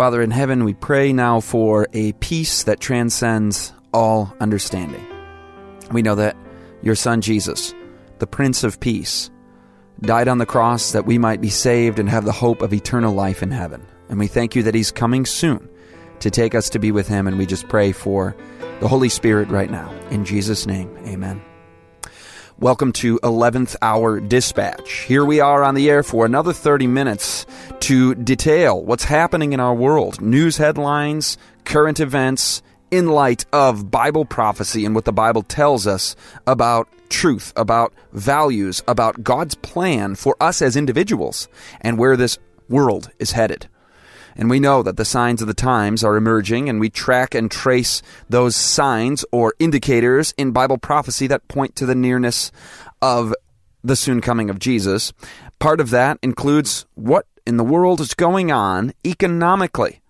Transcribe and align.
Father 0.00 0.22
in 0.22 0.30
heaven, 0.30 0.64
we 0.64 0.72
pray 0.72 1.12
now 1.12 1.40
for 1.40 1.86
a 1.92 2.12
peace 2.12 2.62
that 2.62 2.80
transcends 2.80 3.74
all 3.92 4.34
understanding. 4.40 5.06
We 5.92 6.00
know 6.00 6.14
that 6.14 6.38
your 6.80 6.94
Son 6.94 7.20
Jesus, 7.20 7.74
the 8.18 8.26
Prince 8.26 8.64
of 8.64 8.80
Peace, 8.80 9.30
died 10.00 10.26
on 10.26 10.38
the 10.38 10.46
cross 10.46 10.92
that 10.92 11.04
we 11.04 11.18
might 11.18 11.42
be 11.42 11.50
saved 11.50 11.98
and 11.98 12.08
have 12.08 12.24
the 12.24 12.32
hope 12.32 12.62
of 12.62 12.72
eternal 12.72 13.12
life 13.12 13.42
in 13.42 13.50
heaven. 13.50 13.86
And 14.08 14.18
we 14.18 14.26
thank 14.26 14.56
you 14.56 14.62
that 14.62 14.74
He's 14.74 14.90
coming 14.90 15.26
soon 15.26 15.68
to 16.20 16.30
take 16.30 16.54
us 16.54 16.70
to 16.70 16.78
be 16.78 16.92
with 16.92 17.06
Him. 17.06 17.26
And 17.26 17.36
we 17.36 17.44
just 17.44 17.68
pray 17.68 17.92
for 17.92 18.34
the 18.80 18.88
Holy 18.88 19.10
Spirit 19.10 19.50
right 19.50 19.70
now. 19.70 19.94
In 20.08 20.24
Jesus' 20.24 20.64
name, 20.64 20.96
amen. 21.04 21.42
Welcome 22.60 22.92
to 22.92 23.18
11th 23.20 23.76
Hour 23.80 24.20
Dispatch. 24.20 25.04
Here 25.04 25.24
we 25.24 25.40
are 25.40 25.64
on 25.64 25.74
the 25.74 25.88
air 25.88 26.02
for 26.02 26.26
another 26.26 26.52
30 26.52 26.88
minutes 26.88 27.46
to 27.80 28.14
detail 28.14 28.84
what's 28.84 29.04
happening 29.04 29.54
in 29.54 29.60
our 29.60 29.72
world, 29.72 30.20
news 30.20 30.58
headlines, 30.58 31.38
current 31.64 32.00
events, 32.00 32.60
in 32.90 33.08
light 33.08 33.46
of 33.50 33.90
Bible 33.90 34.26
prophecy 34.26 34.84
and 34.84 34.94
what 34.94 35.06
the 35.06 35.10
Bible 35.12 35.42
tells 35.42 35.86
us 35.86 36.14
about 36.46 36.86
truth, 37.08 37.50
about 37.56 37.94
values, 38.12 38.82
about 38.86 39.24
God's 39.24 39.54
plan 39.54 40.14
for 40.14 40.36
us 40.38 40.60
as 40.60 40.76
individuals, 40.76 41.48
and 41.80 41.96
where 41.96 42.14
this 42.14 42.38
world 42.68 43.10
is 43.18 43.32
headed. 43.32 43.69
And 44.40 44.48
we 44.48 44.58
know 44.58 44.82
that 44.82 44.96
the 44.96 45.04
signs 45.04 45.42
of 45.42 45.48
the 45.48 45.54
times 45.54 46.02
are 46.02 46.16
emerging, 46.16 46.70
and 46.70 46.80
we 46.80 46.88
track 46.88 47.34
and 47.34 47.50
trace 47.50 48.00
those 48.26 48.56
signs 48.56 49.22
or 49.30 49.54
indicators 49.58 50.32
in 50.38 50.50
Bible 50.50 50.78
prophecy 50.78 51.26
that 51.26 51.46
point 51.46 51.76
to 51.76 51.84
the 51.84 51.94
nearness 51.94 52.50
of 53.02 53.34
the 53.84 53.96
soon 53.96 54.22
coming 54.22 54.48
of 54.48 54.58
Jesus. 54.58 55.12
Part 55.58 55.78
of 55.78 55.90
that 55.90 56.18
includes 56.22 56.86
what 56.94 57.26
in 57.46 57.58
the 57.58 57.64
world 57.64 58.00
is 58.00 58.14
going 58.14 58.50
on 58.50 58.94
economically. 59.04 60.00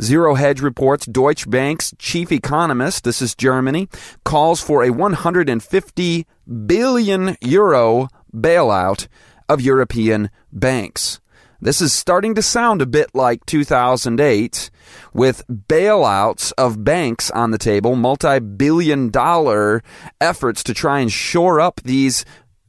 Zero 0.00 0.34
Hedge 0.34 0.62
reports 0.62 1.04
Deutsche 1.04 1.48
Bank's 1.48 1.92
chief 1.98 2.32
economist, 2.32 3.04
this 3.04 3.20
is 3.20 3.34
Germany, 3.34 3.90
calls 4.24 4.62
for 4.62 4.82
a 4.82 4.90
150 4.90 6.26
billion 6.66 7.36
euro 7.42 8.08
bailout 8.34 9.08
of 9.46 9.60
European 9.60 10.30
banks. 10.50 11.20
This 11.64 11.80
is 11.80 11.94
starting 11.94 12.34
to 12.34 12.42
sound 12.42 12.82
a 12.82 12.86
bit 12.86 13.14
like 13.14 13.46
2008 13.46 14.70
with 15.14 15.46
bailouts 15.48 16.52
of 16.58 16.84
banks 16.84 17.30
on 17.30 17.52
the 17.52 17.58
table, 17.58 17.96
multi 17.96 18.38
billion 18.38 19.08
dollar 19.08 19.82
efforts 20.20 20.62
to 20.64 20.74
try 20.74 21.00
and 21.00 21.10
shore 21.10 21.62
up 21.62 21.80
these 21.82 22.26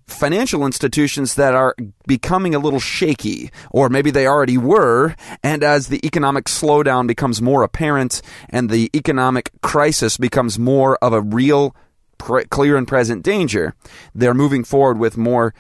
financial 0.08 0.66
institutions 0.66 1.36
that 1.36 1.54
are 1.54 1.76
becoming 2.08 2.56
a 2.56 2.60
little 2.60 2.80
shaky, 2.80 3.52
or 3.70 3.90
maybe 3.90 4.12
they 4.12 4.28
already 4.28 4.58
were, 4.58 5.14
and 5.44 5.62
as 5.62 5.90
the 5.90 6.00
economic 6.08 6.46
slowdown 6.46 7.06
becomes 7.06 7.42
more 7.42 7.64
apparent 7.64 8.22
and 8.50 8.70
the 8.70 8.90
economic 8.96 9.52
crisis 9.62 10.16
becomes 10.16 10.58
more 10.58 10.98
of 11.02 11.12
a 11.12 11.20
real, 11.20 11.76
clear 12.18 12.78
and 12.78 12.88
present 12.88 13.24
danger, 13.24 13.76
they're 14.14 14.34
moving 14.34 14.64
forward 14.64 14.98
with 14.98 15.18
more 15.18 15.54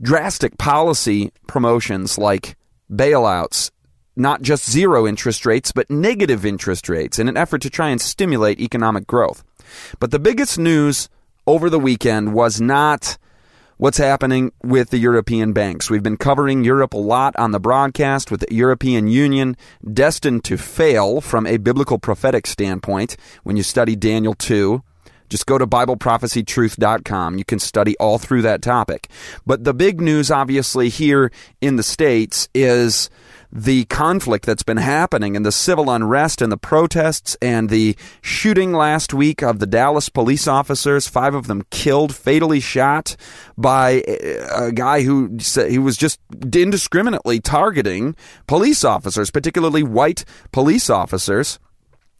drastic 0.00 0.58
policy 0.58 1.32
promotions 1.46 2.18
like 2.18 2.56
bailouts, 2.90 3.70
not 4.16 4.42
just 4.42 4.70
zero 4.70 5.06
interest 5.06 5.46
rates, 5.46 5.72
but 5.72 5.90
negative 5.90 6.44
interest 6.44 6.88
rates 6.88 7.18
in 7.18 7.28
an 7.28 7.36
effort 7.36 7.62
to 7.62 7.70
try 7.70 7.88
and 7.88 8.00
stimulate 8.00 8.60
economic 8.60 9.06
growth. 9.06 9.42
But 9.98 10.10
the 10.10 10.18
biggest 10.18 10.58
news 10.58 11.08
over 11.46 11.68
the 11.68 11.80
weekend 11.80 12.34
was 12.34 12.60
not 12.60 13.18
what's 13.76 13.98
happening 13.98 14.52
with 14.62 14.90
the 14.90 14.98
European 14.98 15.52
banks. 15.52 15.90
We've 15.90 16.02
been 16.02 16.16
covering 16.16 16.64
Europe 16.64 16.94
a 16.94 16.98
lot 16.98 17.34
on 17.36 17.50
the 17.50 17.60
broadcast 17.60 18.30
with 18.30 18.40
the 18.40 18.54
European 18.54 19.08
Union 19.08 19.56
destined 19.92 20.44
to 20.44 20.56
fail 20.56 21.20
from 21.20 21.46
a 21.46 21.56
biblical 21.56 21.98
prophetic 21.98 22.46
standpoint 22.46 23.16
when 23.42 23.56
you 23.56 23.62
study 23.62 23.96
Daniel 23.96 24.34
2. 24.34 24.82
Just 25.28 25.46
go 25.46 25.58
to 25.58 25.66
BibleProphecyTruth.com. 25.66 27.38
You 27.38 27.44
can 27.44 27.58
study 27.58 27.96
all 27.98 28.18
through 28.18 28.42
that 28.42 28.62
topic. 28.62 29.08
But 29.46 29.64
the 29.64 29.74
big 29.74 30.00
news, 30.00 30.30
obviously, 30.30 30.88
here 30.88 31.30
in 31.60 31.76
the 31.76 31.82
States 31.82 32.48
is 32.54 33.10
the 33.54 33.84
conflict 33.84 34.44
that's 34.46 34.64
been 34.64 34.78
happening 34.78 35.36
and 35.36 35.46
the 35.46 35.52
civil 35.52 35.88
unrest 35.88 36.42
and 36.42 36.50
the 36.50 36.56
protests 36.56 37.36
and 37.40 37.70
the 37.70 37.96
shooting 38.20 38.72
last 38.72 39.14
week 39.14 39.42
of 39.42 39.60
the 39.60 39.66
Dallas 39.66 40.08
police 40.08 40.48
officers, 40.48 41.06
five 41.06 41.34
of 41.34 41.46
them 41.46 41.62
killed, 41.70 42.12
fatally 42.12 42.58
shot 42.58 43.14
by 43.56 44.02
a 44.52 44.72
guy 44.72 45.02
who 45.02 45.38
he 45.68 45.78
was 45.78 45.96
just 45.96 46.18
indiscriminately 46.52 47.38
targeting 47.38 48.16
police 48.48 48.82
officers, 48.82 49.30
particularly 49.30 49.84
white 49.84 50.24
police 50.50 50.90
officers. 50.90 51.60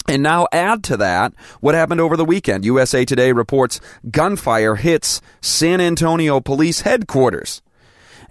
And 0.09 0.23
now 0.23 0.47
add 0.53 0.85
to 0.85 0.97
that 0.99 1.33
what 1.61 1.75
happened 1.75 2.01
over 2.01 2.17
the 2.17 2.25
weekend. 2.25 2.65
USA 2.65 3.05
Today 3.05 3.33
reports 3.33 3.81
gunfire 4.11 4.77
hits 4.77 5.21
San 5.41 5.81
Antonio 5.81 6.41
police 6.41 6.83
headquarters. 6.83 7.63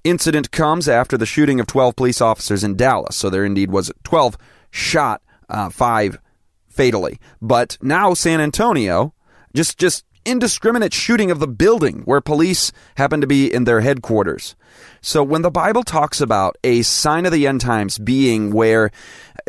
Incident 0.04 0.52
comes 0.52 0.88
after 0.88 1.18
the 1.18 1.26
shooting 1.26 1.60
of 1.60 1.68
12 1.68 1.96
police 1.96 2.22
officers 2.22 2.64
in 2.64 2.76
Dallas. 2.76 3.16
So 3.16 3.30
there 3.30 3.46
indeed 3.46 3.72
was 3.72 3.92
12 4.04 4.38
shot, 4.70 5.22
uh, 5.50 5.70
five 5.70 6.20
fatally. 6.68 7.20
But 7.42 7.78
now 7.82 8.14
San 8.14 8.42
Antonio, 8.42 9.14
just, 9.56 9.78
just 9.78 10.06
indiscriminate 10.26 10.94
shooting 10.94 11.32
of 11.32 11.40
the 11.40 11.48
building 11.48 12.02
where 12.06 12.22
police 12.22 12.72
happen 12.96 13.22
to 13.22 13.28
be 13.28 13.52
in 13.52 13.64
their 13.64 13.82
headquarters. 13.82 14.56
So 15.02 15.24
when 15.24 15.42
the 15.42 15.52
Bible 15.52 15.84
talks 15.84 16.22
about 16.22 16.58
a 16.64 16.82
sign 16.82 17.26
of 17.26 17.32
the 17.32 17.48
end 17.48 17.62
times 17.62 17.98
being 17.98 18.52
where 18.52 18.92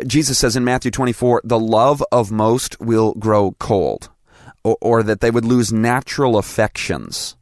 Jesus 0.05 0.37
says 0.37 0.55
in 0.55 0.63
Matthew 0.63 0.91
24, 0.91 1.41
the 1.43 1.59
love 1.59 2.03
of 2.11 2.31
most 2.31 2.79
will 2.79 3.13
grow 3.13 3.55
cold, 3.59 4.09
or, 4.63 4.77
or 4.81 5.03
that 5.03 5.21
they 5.21 5.31
would 5.31 5.45
lose 5.45 5.71
natural 5.71 6.37
affections. 6.37 7.35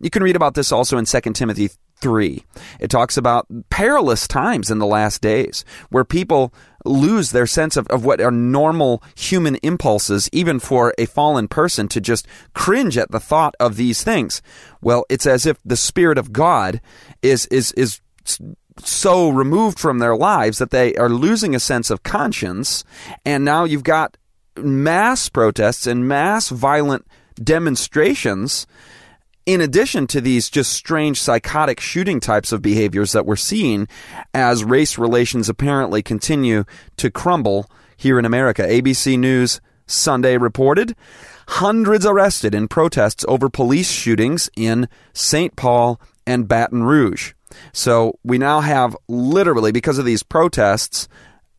You 0.00 0.10
can 0.10 0.22
read 0.22 0.36
about 0.36 0.54
this 0.54 0.72
also 0.72 0.98
in 0.98 1.04
2 1.04 1.20
Timothy 1.32 1.70
3. 2.00 2.44
It 2.80 2.90
talks 2.90 3.16
about 3.16 3.46
perilous 3.68 4.26
times 4.26 4.70
in 4.70 4.78
the 4.78 4.86
last 4.86 5.20
days 5.20 5.64
where 5.90 6.04
people 6.04 6.52
lose 6.84 7.30
their 7.30 7.46
sense 7.46 7.76
of, 7.76 7.86
of 7.88 8.04
what 8.04 8.20
are 8.20 8.30
normal 8.30 9.02
human 9.14 9.56
impulses, 9.56 10.28
even 10.32 10.58
for 10.58 10.94
a 10.96 11.04
fallen 11.06 11.46
person 11.46 11.88
to 11.88 12.00
just 12.00 12.26
cringe 12.54 12.96
at 12.96 13.10
the 13.10 13.20
thought 13.20 13.54
of 13.60 13.76
these 13.76 14.02
things. 14.02 14.40
Well, 14.80 15.04
it's 15.10 15.26
as 15.26 15.44
if 15.44 15.58
the 15.64 15.76
Spirit 15.76 16.16
of 16.16 16.32
God 16.32 16.80
is, 17.22 17.46
is, 17.46 17.72
is 17.72 18.00
so 18.86 19.28
removed 19.28 19.78
from 19.78 19.98
their 19.98 20.16
lives 20.16 20.58
that 20.58 20.70
they 20.70 20.94
are 20.96 21.08
losing 21.08 21.54
a 21.54 21.60
sense 21.60 21.90
of 21.90 22.02
conscience. 22.02 22.84
And 23.24 23.44
now 23.44 23.64
you've 23.64 23.84
got 23.84 24.16
mass 24.56 25.28
protests 25.28 25.86
and 25.86 26.06
mass 26.06 26.48
violent 26.48 27.06
demonstrations 27.42 28.66
in 29.46 29.60
addition 29.60 30.06
to 30.06 30.20
these 30.20 30.50
just 30.50 30.72
strange 30.72 31.20
psychotic 31.20 31.80
shooting 31.80 32.20
types 32.20 32.52
of 32.52 32.62
behaviors 32.62 33.12
that 33.12 33.26
we're 33.26 33.36
seeing 33.36 33.88
as 34.34 34.64
race 34.64 34.98
relations 34.98 35.48
apparently 35.48 36.02
continue 36.02 36.64
to 36.96 37.10
crumble 37.10 37.68
here 37.96 38.18
in 38.18 38.24
America. 38.24 38.62
ABC 38.62 39.18
News 39.18 39.60
Sunday 39.86 40.36
reported 40.36 40.94
hundreds 41.48 42.06
arrested 42.06 42.54
in 42.54 42.68
protests 42.68 43.24
over 43.26 43.48
police 43.48 43.90
shootings 43.90 44.48
in 44.56 44.88
St. 45.12 45.56
Paul 45.56 46.00
and 46.26 46.46
Baton 46.46 46.84
Rouge. 46.84 47.32
So 47.72 48.18
we 48.24 48.38
now 48.38 48.60
have 48.60 48.96
literally, 49.08 49.72
because 49.72 49.98
of 49.98 50.04
these 50.04 50.22
protests, 50.22 51.08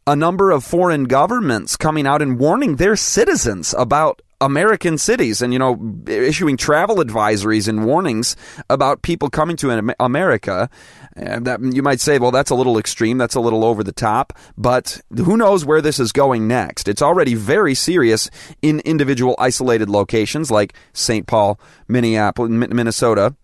a 0.07 0.15
number 0.15 0.51
of 0.51 0.63
foreign 0.63 1.05
governments 1.05 1.77
coming 1.77 2.07
out 2.07 2.21
and 2.21 2.39
warning 2.39 2.77
their 2.77 2.95
citizens 2.95 3.75
about 3.77 4.21
American 4.41 4.97
cities 4.97 5.41
and, 5.41 5.53
you 5.53 5.59
know, 5.59 5.79
issuing 6.07 6.57
travel 6.57 6.95
advisories 6.97 7.67
and 7.67 7.85
warnings 7.85 8.35
about 8.69 9.03
people 9.03 9.29
coming 9.29 9.55
to 9.57 9.93
America. 9.99 10.69
And 11.13 11.45
that 11.45 11.61
you 11.61 11.83
might 11.83 11.99
say, 11.99 12.17
well, 12.17 12.31
that's 12.31 12.49
a 12.49 12.55
little 12.55 12.79
extreme. 12.79 13.19
That's 13.19 13.35
a 13.35 13.39
little 13.39 13.63
over 13.63 13.83
the 13.83 13.91
top. 13.91 14.33
But 14.57 14.99
who 15.15 15.37
knows 15.37 15.63
where 15.63 15.81
this 15.81 15.99
is 15.99 16.11
going 16.11 16.47
next? 16.47 16.87
It's 16.87 17.01
already 17.01 17.35
very 17.35 17.75
serious 17.75 18.31
in 18.61 18.79
individual 18.79 19.35
isolated 19.37 19.89
locations 19.89 20.49
like 20.49 20.73
St. 20.93 21.27
Paul, 21.27 21.59
Minneapolis, 21.87 22.49
Minnesota 22.49 23.35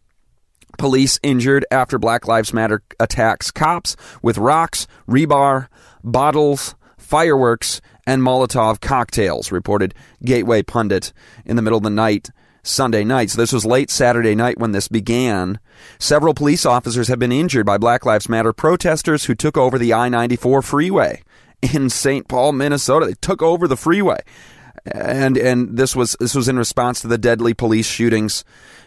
Police 0.77 1.19
injured 1.23 1.65
after 1.71 1.97
Black 1.97 2.27
Lives 2.27 2.53
Matter 2.53 2.81
attacks 2.99 3.51
cops 3.51 3.95
with 4.21 4.37
rocks, 4.37 4.87
rebar, 5.07 5.67
bottles, 6.03 6.75
fireworks, 6.97 7.81
and 8.05 8.21
Molotov 8.21 8.79
cocktails, 8.79 9.51
reported 9.51 9.93
Gateway 10.23 10.63
Pundit 10.63 11.13
in 11.45 11.55
the 11.55 11.61
middle 11.61 11.77
of 11.77 11.83
the 11.83 11.89
night 11.89 12.29
Sunday 12.63 13.03
night. 13.03 13.29
So 13.31 13.37
this 13.41 13.53
was 13.53 13.65
late 13.65 13.89
Saturday 13.89 14.35
night 14.35 14.59
when 14.59 14.71
this 14.71 14.87
began. 14.87 15.59
Several 15.99 16.33
police 16.33 16.65
officers 16.65 17.07
have 17.07 17.19
been 17.19 17.31
injured 17.31 17.65
by 17.65 17.77
Black 17.77 18.05
Lives 18.05 18.29
Matter 18.29 18.53
protesters 18.53 19.25
who 19.25 19.35
took 19.35 19.57
over 19.57 19.77
the 19.77 19.93
I 19.93 20.09
94 20.09 20.61
freeway 20.61 21.23
in 21.61 21.89
St. 21.89 22.27
Paul, 22.27 22.51
Minnesota. 22.53 23.05
They 23.05 23.13
took 23.13 23.41
over 23.41 23.67
the 23.67 23.77
freeway. 23.77 24.19
And 24.85 25.37
and 25.37 25.77
this 25.77 25.95
was 25.95 26.15
this 26.19 26.33
was 26.33 26.47
in 26.47 26.57
response 26.57 27.01
to 27.01 27.07
the 27.07 27.17
deadly 27.17 27.53
police 27.53 27.87
shootings 27.87 28.45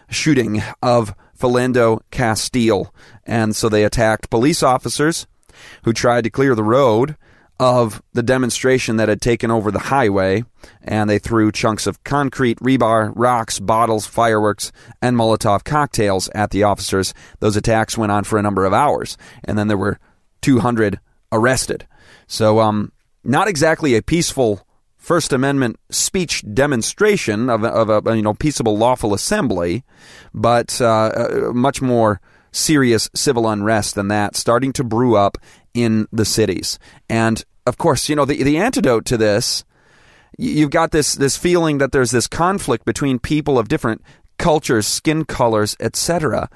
shooting 0.08 0.62
of 0.82 1.14
Philando 1.40 2.00
Castile. 2.10 2.94
And 3.24 3.56
so 3.56 3.68
they 3.68 3.84
attacked 3.84 4.30
police 4.30 4.62
officers 4.62 5.26
who 5.84 5.92
tried 5.92 6.24
to 6.24 6.30
clear 6.30 6.54
the 6.54 6.62
road 6.62 7.16
of 7.60 8.02
the 8.14 8.22
demonstration 8.22 8.96
that 8.96 9.10
had 9.10 9.20
taken 9.20 9.50
over 9.50 9.70
the 9.70 9.78
highway, 9.78 10.42
and 10.82 11.10
they 11.10 11.18
threw 11.18 11.52
chunks 11.52 11.86
of 11.86 12.02
concrete, 12.04 12.58
rebar, 12.60 13.12
rocks, 13.14 13.60
bottles, 13.60 14.06
fireworks, 14.06 14.72
and 15.02 15.14
Molotov 15.14 15.62
cocktails 15.62 16.30
at 16.34 16.52
the 16.52 16.62
officers. 16.62 17.12
Those 17.40 17.56
attacks 17.56 17.98
went 17.98 18.12
on 18.12 18.24
for 18.24 18.38
a 18.38 18.42
number 18.42 18.64
of 18.64 18.72
hours, 18.72 19.18
and 19.44 19.58
then 19.58 19.68
there 19.68 19.76
were 19.76 19.98
200 20.40 21.00
arrested. 21.32 21.86
So, 22.26 22.60
um, 22.60 22.92
not 23.24 23.46
exactly 23.46 23.94
a 23.94 24.02
peaceful 24.02 24.66
First 25.00 25.32
Amendment 25.32 25.80
speech 25.90 26.44
demonstration 26.54 27.48
of, 27.48 27.64
of 27.64 28.06
a 28.06 28.14
you 28.14 28.22
know 28.22 28.34
peaceable 28.34 28.76
lawful 28.76 29.14
assembly, 29.14 29.82
but 30.32 30.80
uh, 30.80 31.50
much 31.52 31.82
more 31.82 32.20
serious 32.52 33.08
civil 33.14 33.48
unrest 33.48 33.94
than 33.94 34.08
that 34.08 34.36
starting 34.36 34.72
to 34.74 34.84
brew 34.84 35.16
up 35.16 35.38
in 35.74 36.06
the 36.12 36.24
cities. 36.24 36.78
And 37.08 37.42
of 37.66 37.78
course, 37.78 38.08
you 38.08 38.16
know, 38.16 38.24
the, 38.24 38.42
the 38.42 38.58
antidote 38.58 39.04
to 39.06 39.16
this, 39.16 39.64
you've 40.38 40.70
got 40.70 40.90
this, 40.90 41.14
this 41.14 41.36
feeling 41.36 41.78
that 41.78 41.92
there's 41.92 42.10
this 42.10 42.26
conflict 42.26 42.84
between 42.84 43.18
people 43.18 43.58
of 43.58 43.68
different 43.68 44.02
cultures, 44.38 44.86
skin 44.86 45.24
colors, 45.24 45.76
etc. 45.80 46.48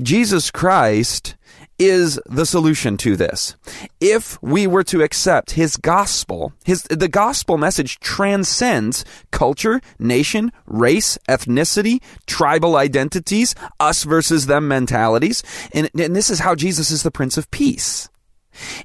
Jesus 0.00 0.50
Christ 0.50 1.36
is 1.78 2.20
the 2.26 2.44
solution 2.44 2.96
to 2.98 3.16
this. 3.16 3.54
If 4.00 4.40
we 4.42 4.66
were 4.66 4.84
to 4.84 5.02
accept 5.02 5.52
his 5.52 5.76
gospel, 5.76 6.52
his 6.64 6.82
the 6.84 7.08
gospel 7.08 7.56
message 7.56 8.00
transcends 8.00 9.04
culture, 9.30 9.80
nation, 9.98 10.52
race, 10.66 11.18
ethnicity, 11.28 12.02
tribal 12.26 12.76
identities, 12.76 13.54
us 13.78 14.04
versus 14.04 14.46
them 14.46 14.68
mentalities, 14.68 15.42
and, 15.72 15.88
and 15.98 16.16
this 16.16 16.30
is 16.30 16.40
how 16.40 16.54
Jesus 16.54 16.90
is 16.90 17.02
the 17.02 17.10
Prince 17.10 17.36
of 17.38 17.50
Peace. 17.50 18.08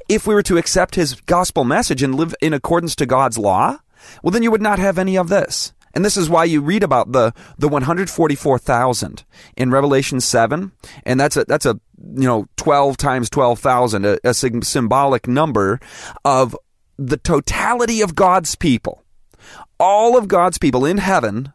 If 0.08 0.28
we 0.28 0.36
were 0.36 0.44
to 0.44 0.58
accept 0.58 0.96
his 0.96 1.16
gospel 1.22 1.64
message 1.64 2.04
and 2.04 2.14
live 2.14 2.36
in 2.42 2.54
accordance 2.54 2.96
to 2.98 3.06
God's 3.08 3.38
law, 3.38 3.80
well, 4.22 4.32
then 4.32 4.44
you 4.44 4.52
would 4.52 4.62
not 4.62 4.80
have 4.80 4.98
any 5.00 5.18
of 5.18 5.30
this. 5.30 5.74
And 5.94 6.04
this 6.04 6.18
is 6.18 6.30
why 6.30 6.46
you 6.46 6.62
read 6.62 6.84
about 6.84 7.12
the, 7.12 7.34
the 7.58 7.68
144,000 7.68 9.24
in 9.56 9.72
Revelation 9.72 10.20
7. 10.20 10.72
And 11.06 11.20
that's 11.20 11.38
a, 11.38 11.46
that's 11.46 11.66
a, 11.66 11.80
you 12.04 12.28
know, 12.28 12.48
12 12.58 12.98
times 12.98 13.30
12,000, 13.30 14.06
a, 14.06 14.20
a 14.24 14.34
symbolic 14.34 15.28
number 15.28 15.80
of 16.26 16.56
the 16.98 17.18
totality 17.18 18.02
of 18.02 18.16
God's 18.16 18.56
people. 18.56 19.04
All 19.80 20.18
of 20.18 20.28
God's 20.28 20.58
people 20.58 20.86
in 20.86 20.98
heaven 20.98 21.54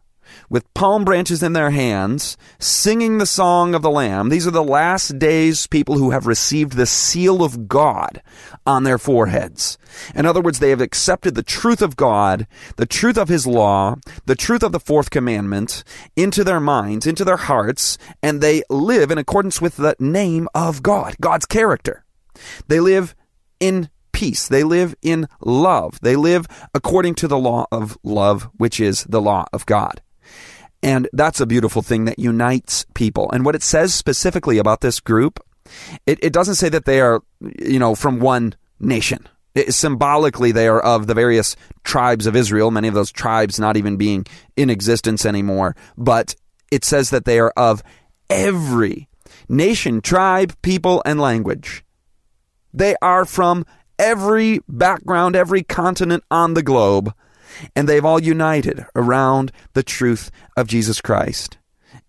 with 0.48 0.72
palm 0.74 1.04
branches 1.04 1.42
in 1.42 1.52
their 1.52 1.70
hands, 1.70 2.36
singing 2.58 3.18
the 3.18 3.26
song 3.26 3.74
of 3.74 3.82
the 3.82 3.90
Lamb. 3.90 4.28
These 4.28 4.46
are 4.46 4.52
the 4.52 4.62
last 4.62 5.18
days 5.18 5.66
people 5.66 5.98
who 5.98 6.10
have 6.10 6.26
received 6.26 6.72
the 6.72 6.86
seal 6.86 7.42
of 7.42 7.68
God 7.68 8.22
on 8.66 8.84
their 8.84 8.98
foreheads. 8.98 9.78
In 10.14 10.26
other 10.26 10.40
words, 10.40 10.58
they 10.58 10.70
have 10.70 10.80
accepted 10.80 11.34
the 11.34 11.42
truth 11.42 11.82
of 11.82 11.96
God, 11.96 12.46
the 12.76 12.86
truth 12.86 13.18
of 13.18 13.28
His 13.28 13.46
law, 13.46 13.96
the 14.26 14.36
truth 14.36 14.62
of 14.62 14.72
the 14.72 14.80
fourth 14.80 15.10
commandment 15.10 15.84
into 16.16 16.44
their 16.44 16.60
minds, 16.60 17.06
into 17.06 17.24
their 17.24 17.36
hearts, 17.36 17.98
and 18.22 18.40
they 18.40 18.62
live 18.70 19.10
in 19.10 19.18
accordance 19.18 19.60
with 19.60 19.76
the 19.76 19.96
name 19.98 20.48
of 20.54 20.82
God, 20.82 21.16
God's 21.20 21.46
character. 21.46 22.04
They 22.68 22.80
live 22.80 23.14
in 23.60 23.90
peace. 24.12 24.48
They 24.48 24.64
live 24.64 24.94
in 25.02 25.28
love. 25.40 26.00
They 26.00 26.16
live 26.16 26.46
according 26.74 27.14
to 27.16 27.28
the 27.28 27.38
law 27.38 27.66
of 27.70 27.96
love, 28.02 28.48
which 28.56 28.80
is 28.80 29.04
the 29.04 29.20
law 29.20 29.46
of 29.52 29.66
God. 29.66 30.02
And 30.82 31.08
that's 31.12 31.40
a 31.40 31.46
beautiful 31.46 31.82
thing 31.82 32.04
that 32.04 32.18
unites 32.18 32.86
people. 32.94 33.30
And 33.32 33.44
what 33.44 33.54
it 33.54 33.62
says 33.62 33.94
specifically 33.94 34.58
about 34.58 34.80
this 34.80 35.00
group, 35.00 35.40
it, 36.06 36.18
it 36.22 36.32
doesn't 36.32 36.54
say 36.54 36.68
that 36.68 36.84
they 36.84 37.00
are, 37.00 37.22
you 37.60 37.78
know, 37.78 37.94
from 37.94 38.20
one 38.20 38.54
nation. 38.78 39.26
It, 39.54 39.74
symbolically, 39.74 40.52
they 40.52 40.68
are 40.68 40.80
of 40.80 41.06
the 41.06 41.14
various 41.14 41.56
tribes 41.82 42.26
of 42.26 42.36
Israel, 42.36 42.70
many 42.70 42.86
of 42.86 42.94
those 42.94 43.10
tribes 43.10 43.58
not 43.58 43.76
even 43.76 43.96
being 43.96 44.24
in 44.56 44.70
existence 44.70 45.26
anymore. 45.26 45.74
But 45.96 46.36
it 46.70 46.84
says 46.84 47.10
that 47.10 47.24
they 47.24 47.40
are 47.40 47.52
of 47.56 47.82
every 48.30 49.08
nation, 49.48 50.00
tribe, 50.00 50.54
people, 50.62 51.02
and 51.04 51.20
language. 51.20 51.84
They 52.72 52.94
are 53.02 53.24
from 53.24 53.66
every 53.98 54.60
background, 54.68 55.34
every 55.34 55.62
continent 55.62 56.22
on 56.30 56.54
the 56.54 56.62
globe 56.62 57.12
and 57.74 57.88
they've 57.88 58.04
all 58.04 58.22
united 58.22 58.84
around 58.94 59.52
the 59.74 59.82
truth 59.82 60.30
of 60.56 60.66
Jesus 60.66 61.00
Christ. 61.00 61.58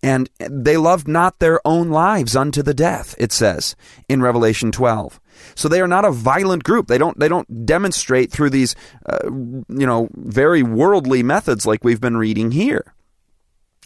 And 0.02 0.30
they 0.38 0.76
loved 0.76 1.08
not 1.08 1.38
their 1.38 1.60
own 1.66 1.90
lives 1.90 2.34
unto 2.34 2.62
the 2.62 2.72
death, 2.72 3.14
it 3.18 3.32
says 3.32 3.76
in 4.08 4.22
Revelation 4.22 4.72
12. 4.72 5.20
So 5.54 5.68
they 5.68 5.80
are 5.80 5.88
not 5.88 6.04
a 6.04 6.10
violent 6.10 6.64
group. 6.64 6.86
They 6.86 6.98
don't 6.98 7.18
they 7.18 7.28
don't 7.28 7.66
demonstrate 7.66 8.30
through 8.30 8.50
these 8.50 8.74
uh, 9.06 9.24
you 9.24 9.64
know 9.68 10.08
very 10.14 10.62
worldly 10.62 11.22
methods 11.22 11.66
like 11.66 11.84
we've 11.84 12.00
been 12.00 12.16
reading 12.16 12.52
here. 12.52 12.94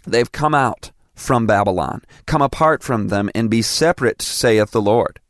They've 0.06 0.30
come 0.30 0.54
out 0.54 0.92
from 1.14 1.46
Babylon, 1.46 2.02
come 2.26 2.42
apart 2.42 2.82
from 2.82 3.08
them 3.08 3.30
and 3.34 3.48
be 3.48 3.62
separate, 3.62 4.20
saith 4.20 4.72
the 4.72 4.82
Lord. 4.82 5.20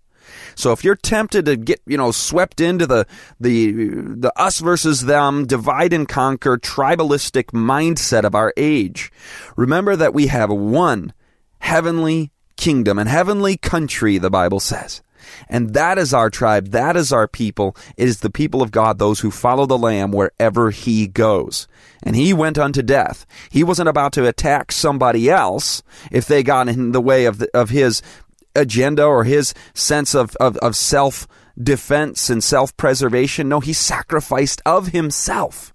So 0.54 0.72
if 0.72 0.84
you're 0.84 0.96
tempted 0.96 1.46
to 1.46 1.56
get, 1.56 1.80
you 1.86 1.96
know, 1.96 2.10
swept 2.10 2.60
into 2.60 2.86
the 2.86 3.06
the 3.40 3.72
the 3.72 4.32
us 4.36 4.60
versus 4.60 5.06
them, 5.06 5.46
divide 5.46 5.92
and 5.92 6.08
conquer 6.08 6.56
tribalistic 6.56 7.46
mindset 7.46 8.24
of 8.24 8.34
our 8.34 8.52
age, 8.56 9.12
remember 9.56 9.96
that 9.96 10.14
we 10.14 10.28
have 10.28 10.50
one 10.50 11.12
heavenly 11.60 12.30
kingdom 12.56 12.98
and 12.98 13.08
heavenly 13.08 13.56
country, 13.56 14.18
the 14.18 14.30
Bible 14.30 14.60
says. 14.60 15.02
And 15.48 15.74
that 15.74 15.98
is 15.98 16.12
our 16.12 16.30
tribe. 16.30 16.68
That 16.68 16.96
is 16.96 17.12
our 17.12 17.26
people. 17.26 17.76
It 17.96 18.08
is 18.08 18.20
the 18.20 18.30
people 18.30 18.62
of 18.62 18.70
God, 18.70 18.98
those 18.98 19.20
who 19.20 19.30
follow 19.30 19.66
the 19.66 19.78
Lamb 19.78 20.12
wherever 20.12 20.70
he 20.70 21.06
goes. 21.06 21.66
And 22.02 22.14
he 22.14 22.34
went 22.34 22.58
unto 22.58 22.82
death. 22.82 23.26
He 23.50 23.64
wasn't 23.64 23.88
about 23.88 24.12
to 24.14 24.28
attack 24.28 24.72
somebody 24.72 25.30
else 25.30 25.82
if 26.10 26.26
they 26.26 26.42
got 26.42 26.68
in 26.68 26.92
the 26.92 27.00
way 27.00 27.24
of, 27.24 27.38
the, 27.38 27.48
of 27.54 27.70
his 27.70 28.02
agenda 28.54 29.04
or 29.04 29.24
his 29.24 29.54
sense 29.74 30.14
of, 30.14 30.36
of, 30.36 30.56
of 30.58 30.76
self 30.76 31.26
defense 31.60 32.30
and 32.30 32.42
self 32.42 32.76
preservation. 32.76 33.48
No, 33.48 33.60
he 33.60 33.72
sacrificed 33.72 34.62
of 34.64 34.88
himself 34.88 35.73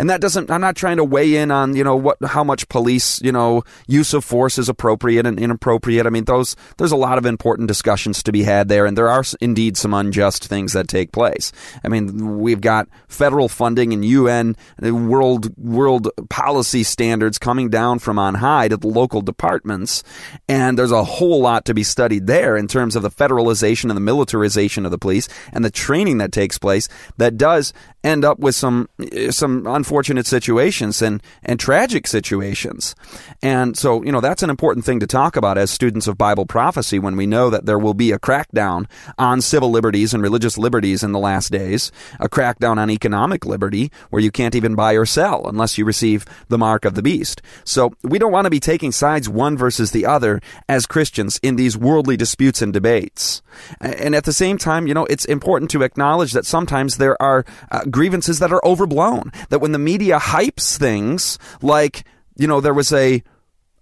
and 0.00 0.08
that 0.08 0.22
doesn't, 0.22 0.50
I'm 0.50 0.62
not 0.62 0.76
trying 0.76 0.96
to 0.96 1.04
weigh 1.04 1.36
in 1.36 1.50
on, 1.50 1.76
you 1.76 1.84
know, 1.84 1.94
what, 1.94 2.16
how 2.24 2.42
much 2.42 2.66
police, 2.70 3.20
you 3.20 3.32
know, 3.32 3.64
use 3.86 4.14
of 4.14 4.24
force 4.24 4.56
is 4.56 4.70
appropriate 4.70 5.26
and 5.26 5.38
inappropriate. 5.38 6.06
I 6.06 6.08
mean, 6.08 6.24
those, 6.24 6.56
there's 6.78 6.90
a 6.90 6.96
lot 6.96 7.18
of 7.18 7.26
important 7.26 7.68
discussions 7.68 8.22
to 8.22 8.32
be 8.32 8.42
had 8.42 8.70
there. 8.70 8.86
And 8.86 8.96
there 8.96 9.10
are 9.10 9.22
indeed 9.42 9.76
some 9.76 9.92
unjust 9.92 10.46
things 10.46 10.72
that 10.72 10.88
take 10.88 11.12
place. 11.12 11.52
I 11.84 11.88
mean, 11.88 12.38
we've 12.38 12.62
got 12.62 12.88
federal 13.08 13.46
funding 13.50 13.92
and 13.92 14.02
UN, 14.02 14.56
uh, 14.82 14.94
world, 14.94 15.54
world 15.58 16.08
policy 16.30 16.82
standards 16.82 17.36
coming 17.36 17.68
down 17.68 17.98
from 17.98 18.18
on 18.18 18.36
high 18.36 18.68
to 18.68 18.78
the 18.78 18.88
local 18.88 19.20
departments. 19.20 20.02
And 20.48 20.78
there's 20.78 20.92
a 20.92 21.04
whole 21.04 21.42
lot 21.42 21.66
to 21.66 21.74
be 21.74 21.82
studied 21.82 22.26
there 22.26 22.56
in 22.56 22.68
terms 22.68 22.96
of 22.96 23.02
the 23.02 23.10
federalization 23.10 23.90
and 23.90 23.98
the 23.98 24.00
militarization 24.00 24.86
of 24.86 24.92
the 24.92 24.98
police 24.98 25.28
and 25.52 25.62
the 25.62 25.70
training 25.70 26.16
that 26.18 26.32
takes 26.32 26.56
place 26.56 26.88
that 27.18 27.36
does 27.36 27.74
end 28.02 28.24
up 28.24 28.38
with 28.38 28.54
some, 28.54 28.88
some 29.28 29.66
unfortunate 29.66 29.89
unfortunate 29.90 30.24
situations 30.24 31.02
and, 31.02 31.20
and 31.42 31.58
tragic 31.58 32.06
situations. 32.06 32.94
And 33.42 33.76
so, 33.76 34.04
you 34.04 34.12
know, 34.12 34.20
that's 34.20 34.44
an 34.44 34.48
important 34.48 34.84
thing 34.84 35.00
to 35.00 35.06
talk 35.08 35.34
about 35.34 35.58
as 35.58 35.68
students 35.68 36.06
of 36.06 36.16
Bible 36.16 36.46
prophecy 36.46 37.00
when 37.00 37.16
we 37.16 37.26
know 37.26 37.50
that 37.50 37.66
there 37.66 37.78
will 37.78 37.94
be 37.94 38.12
a 38.12 38.18
crackdown 38.20 38.88
on 39.18 39.40
civil 39.40 39.68
liberties 39.68 40.14
and 40.14 40.22
religious 40.22 40.56
liberties 40.56 41.02
in 41.02 41.10
the 41.10 41.18
last 41.18 41.50
days, 41.50 41.90
a 42.20 42.28
crackdown 42.28 42.76
on 42.76 42.88
economic 42.88 43.44
liberty 43.44 43.90
where 44.10 44.22
you 44.22 44.30
can't 44.30 44.54
even 44.54 44.76
buy 44.76 44.92
or 44.92 45.04
sell 45.04 45.48
unless 45.48 45.76
you 45.76 45.84
receive 45.84 46.24
the 46.46 46.58
mark 46.58 46.84
of 46.84 46.94
the 46.94 47.02
beast. 47.02 47.42
So 47.64 47.92
we 48.04 48.20
don't 48.20 48.30
want 48.30 48.44
to 48.44 48.50
be 48.50 48.60
taking 48.60 48.92
sides 48.92 49.28
one 49.28 49.56
versus 49.56 49.90
the 49.90 50.06
other 50.06 50.40
as 50.68 50.86
Christians 50.86 51.40
in 51.42 51.56
these 51.56 51.76
worldly 51.76 52.16
disputes 52.16 52.62
and 52.62 52.72
debates. 52.72 53.42
And 53.80 54.14
at 54.14 54.22
the 54.22 54.32
same 54.32 54.56
time, 54.56 54.86
you 54.86 54.94
know, 54.94 55.06
it's 55.06 55.24
important 55.24 55.68
to 55.72 55.82
acknowledge 55.82 56.30
that 56.32 56.46
sometimes 56.46 56.98
there 56.98 57.20
are 57.20 57.44
uh, 57.72 57.84
grievances 57.86 58.38
that 58.38 58.52
are 58.52 58.64
overblown, 58.64 59.32
that 59.48 59.58
when 59.60 59.72
the 59.72 59.79
media 59.84 60.18
hypes 60.18 60.76
things 60.76 61.38
like, 61.62 62.04
you 62.36 62.46
know, 62.46 62.60
there 62.60 62.74
was 62.74 62.92
a 62.92 63.22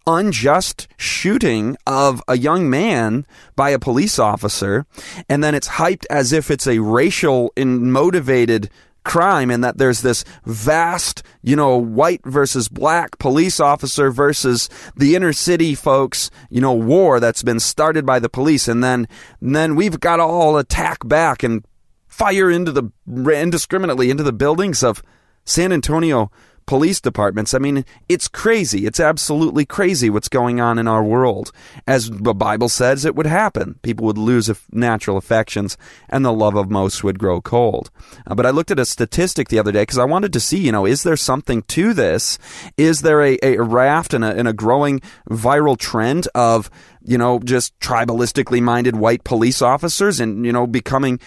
unjust 0.06 0.88
shooting 0.96 1.76
of 1.86 2.22
a 2.26 2.38
young 2.38 2.70
man 2.70 3.26
by 3.56 3.70
a 3.70 3.78
police 3.78 4.18
officer, 4.18 4.86
and 5.28 5.44
then 5.44 5.54
it's 5.54 5.68
hyped 5.68 6.06
as 6.08 6.32
if 6.32 6.50
it's 6.50 6.66
a 6.66 6.78
racial 6.78 7.52
and 7.56 7.92
motivated 7.92 8.70
crime 9.04 9.50
and 9.50 9.64
that 9.64 9.78
there's 9.78 10.02
this 10.02 10.24
vast, 10.44 11.22
you 11.42 11.56
know, 11.56 11.76
white 11.76 12.20
versus 12.24 12.68
black 12.68 13.18
police 13.18 13.58
officer 13.58 14.10
versus 14.10 14.68
the 14.96 15.14
inner 15.14 15.32
city 15.32 15.74
folks, 15.74 16.30
you 16.50 16.60
know, 16.60 16.74
war 16.74 17.18
that's 17.18 17.42
been 17.42 17.60
started 17.60 18.04
by 18.04 18.18
the 18.18 18.28
police. 18.28 18.68
And 18.68 18.84
then, 18.84 19.08
and 19.40 19.56
then 19.56 19.76
we've 19.76 19.98
got 19.98 20.20
all 20.20 20.58
attack 20.58 21.06
back 21.08 21.42
and 21.42 21.64
fire 22.06 22.50
into 22.50 22.72
the, 22.72 22.92
indiscriminately 23.32 24.10
into 24.10 24.22
the 24.22 24.32
buildings 24.32 24.82
of 24.82 25.02
San 25.48 25.72
Antonio 25.72 26.30
police 26.66 27.00
departments. 27.00 27.54
I 27.54 27.58
mean, 27.58 27.86
it's 28.10 28.28
crazy. 28.28 28.84
It's 28.84 29.00
absolutely 29.00 29.64
crazy 29.64 30.10
what's 30.10 30.28
going 30.28 30.60
on 30.60 30.78
in 30.78 30.86
our 30.86 31.02
world. 31.02 31.50
As 31.86 32.10
the 32.10 32.34
Bible 32.34 32.68
says, 32.68 33.06
it 33.06 33.14
would 33.14 33.24
happen. 33.24 33.78
People 33.80 34.04
would 34.04 34.18
lose 34.18 34.50
natural 34.70 35.16
affections 35.16 35.78
and 36.10 36.26
the 36.26 36.32
love 36.32 36.56
of 36.56 36.70
most 36.70 37.02
would 37.02 37.18
grow 37.18 37.40
cold. 37.40 37.90
Uh, 38.26 38.34
but 38.34 38.44
I 38.44 38.50
looked 38.50 38.70
at 38.70 38.78
a 38.78 38.84
statistic 38.84 39.48
the 39.48 39.58
other 39.58 39.72
day 39.72 39.80
because 39.82 39.96
I 39.96 40.04
wanted 40.04 40.34
to 40.34 40.40
see, 40.40 40.58
you 40.58 40.70
know, 40.70 40.84
is 40.84 41.04
there 41.04 41.16
something 41.16 41.62
to 41.62 41.94
this? 41.94 42.38
Is 42.76 43.00
there 43.00 43.22
a, 43.22 43.38
a 43.42 43.56
raft 43.56 44.12
and 44.12 44.22
a, 44.22 44.36
and 44.36 44.46
a 44.46 44.52
growing 44.52 45.00
viral 45.30 45.78
trend 45.78 46.28
of, 46.34 46.68
you 47.02 47.16
know, 47.16 47.38
just 47.38 47.80
tribalistically 47.80 48.60
minded 48.60 48.96
white 48.96 49.24
police 49.24 49.62
officers 49.62 50.20
and, 50.20 50.44
you 50.44 50.52
know, 50.52 50.66
becoming 50.66 51.18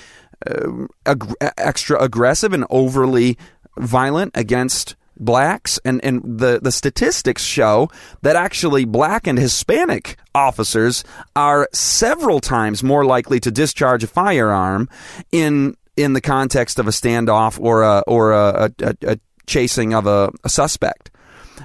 uh, 0.45 0.85
ag- 1.07 1.33
extra 1.57 1.99
aggressive 1.99 2.53
and 2.53 2.65
overly 2.69 3.39
violent 3.77 4.31
against 4.35 4.95
blacks 5.17 5.79
and, 5.85 6.03
and 6.03 6.21
the, 6.23 6.59
the 6.61 6.71
statistics 6.71 7.43
show 7.43 7.89
that 8.23 8.35
actually 8.35 8.85
black 8.85 9.27
and 9.27 9.37
Hispanic 9.37 10.17
officers 10.33 11.03
are 11.35 11.69
several 11.73 12.39
times 12.39 12.83
more 12.83 13.05
likely 13.05 13.39
to 13.39 13.51
discharge 13.51 14.03
a 14.03 14.07
firearm 14.07 14.89
in 15.31 15.75
in 15.97 16.13
the 16.13 16.21
context 16.21 16.79
of 16.79 16.87
a 16.87 16.91
standoff 16.91 17.59
or 17.59 17.83
a 17.83 18.03
or 18.07 18.31
a, 18.31 18.71
a, 18.81 18.95
a 19.03 19.19
chasing 19.45 19.93
of 19.93 20.07
a, 20.07 20.31
a 20.43 20.49
suspect. 20.49 21.11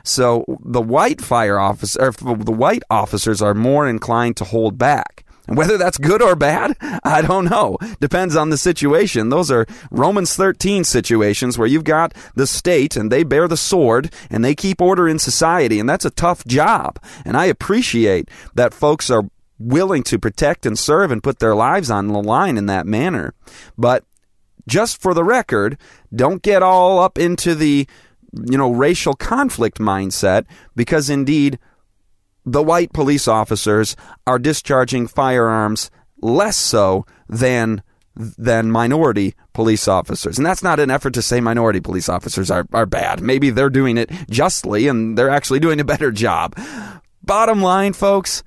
So 0.05 0.45
the 0.65 0.83
white 0.83 1.21
fire 1.21 1.59
officer, 1.59 2.11
the 2.11 2.53
white 2.53 2.83
officers 2.91 3.41
are 3.41 3.55
more 3.55 3.89
inclined 3.89 4.37
to 4.39 4.45
hold 4.45 4.77
back. 4.79 5.25
Whether 5.47 5.79
that's 5.79 5.99
good 5.99 6.23
or 6.23 6.35
bad, 6.35 6.77
I 7.05 7.23
don't 7.23 7.45
know. 7.47 7.79
Depends 8.01 8.37
on 8.37 8.51
the 8.51 8.59
situation. 8.59 9.29
Those 9.29 9.51
are 9.51 9.67
Romans 9.91 10.35
13 10.35 10.85
situations 10.85 11.57
where 11.57 11.69
you've 11.69 11.85
got 11.85 12.15
the 12.35 12.47
state 12.47 12.97
and 12.97 13.11
they 13.11 13.23
bear 13.23 13.49
the 13.49 13.57
sword 13.57 14.13
and 14.31 14.45
they 14.45 14.55
keep 14.55 14.81
order 14.81 15.09
in 15.09 15.19
society. 15.19 15.79
And 15.79 15.89
that's 15.89 16.05
a 16.05 16.11
tough 16.11 16.45
job. 16.47 16.99
And 17.25 17.37
I 17.37 17.47
appreciate 17.47 18.29
that 18.55 18.75
folks 18.75 19.11
are 19.11 19.31
willing 19.59 20.03
to 20.05 20.19
protect 20.19 20.67
and 20.67 20.79
serve 20.79 21.11
and 21.11 21.23
put 21.23 21.39
their 21.39 21.55
lives 21.55 21.91
on 21.91 22.09
the 22.09 22.23
line 22.23 22.59
in 22.59 22.67
that 22.67 22.87
manner. 22.87 23.33
But 23.79 24.05
just 24.69 25.01
for 25.01 25.15
the 25.15 25.25
record, 25.25 25.79
don't 26.15 26.43
get 26.43 26.63
all 26.63 26.99
up 26.99 27.19
into 27.19 27.55
the, 27.55 27.87
you 28.33 28.59
know, 28.59 28.71
racial 28.73 29.15
conflict 29.15 29.79
mindset 29.79 30.45
because 30.75 31.09
indeed 31.09 31.59
the 32.47 32.63
white 32.63 32.93
police 32.93 33.27
officers 33.27 33.97
are 34.27 34.39
discharging 34.39 35.09
firearms 35.09 35.91
less 36.23 36.57
so 36.57 37.05
than 37.29 37.83
than 38.17 38.71
minority 38.71 39.35
police 39.53 39.87
officers. 39.87 40.39
And 40.39 40.47
that's 40.47 40.63
not 40.63 40.81
an 40.81 40.91
effort 40.91 41.13
to 41.15 41.23
say 41.23 41.39
minority 41.39 41.81
police 41.81 42.09
officers 42.09 42.51
are, 42.51 42.67
are 42.73 42.87
bad. 42.87 43.21
Maybe 43.21 43.51
they're 43.51 43.69
doing 43.69 43.99
it 43.99 44.11
justly 44.31 44.89
and 44.89 45.19
they're 45.19 45.29
actually 45.29 45.61
doing 45.61 45.81
a 45.81 45.85
better 45.85 46.11
job. 46.11 46.59
Bottom 47.23 47.61
line, 47.61 47.93
folks, 47.93 48.43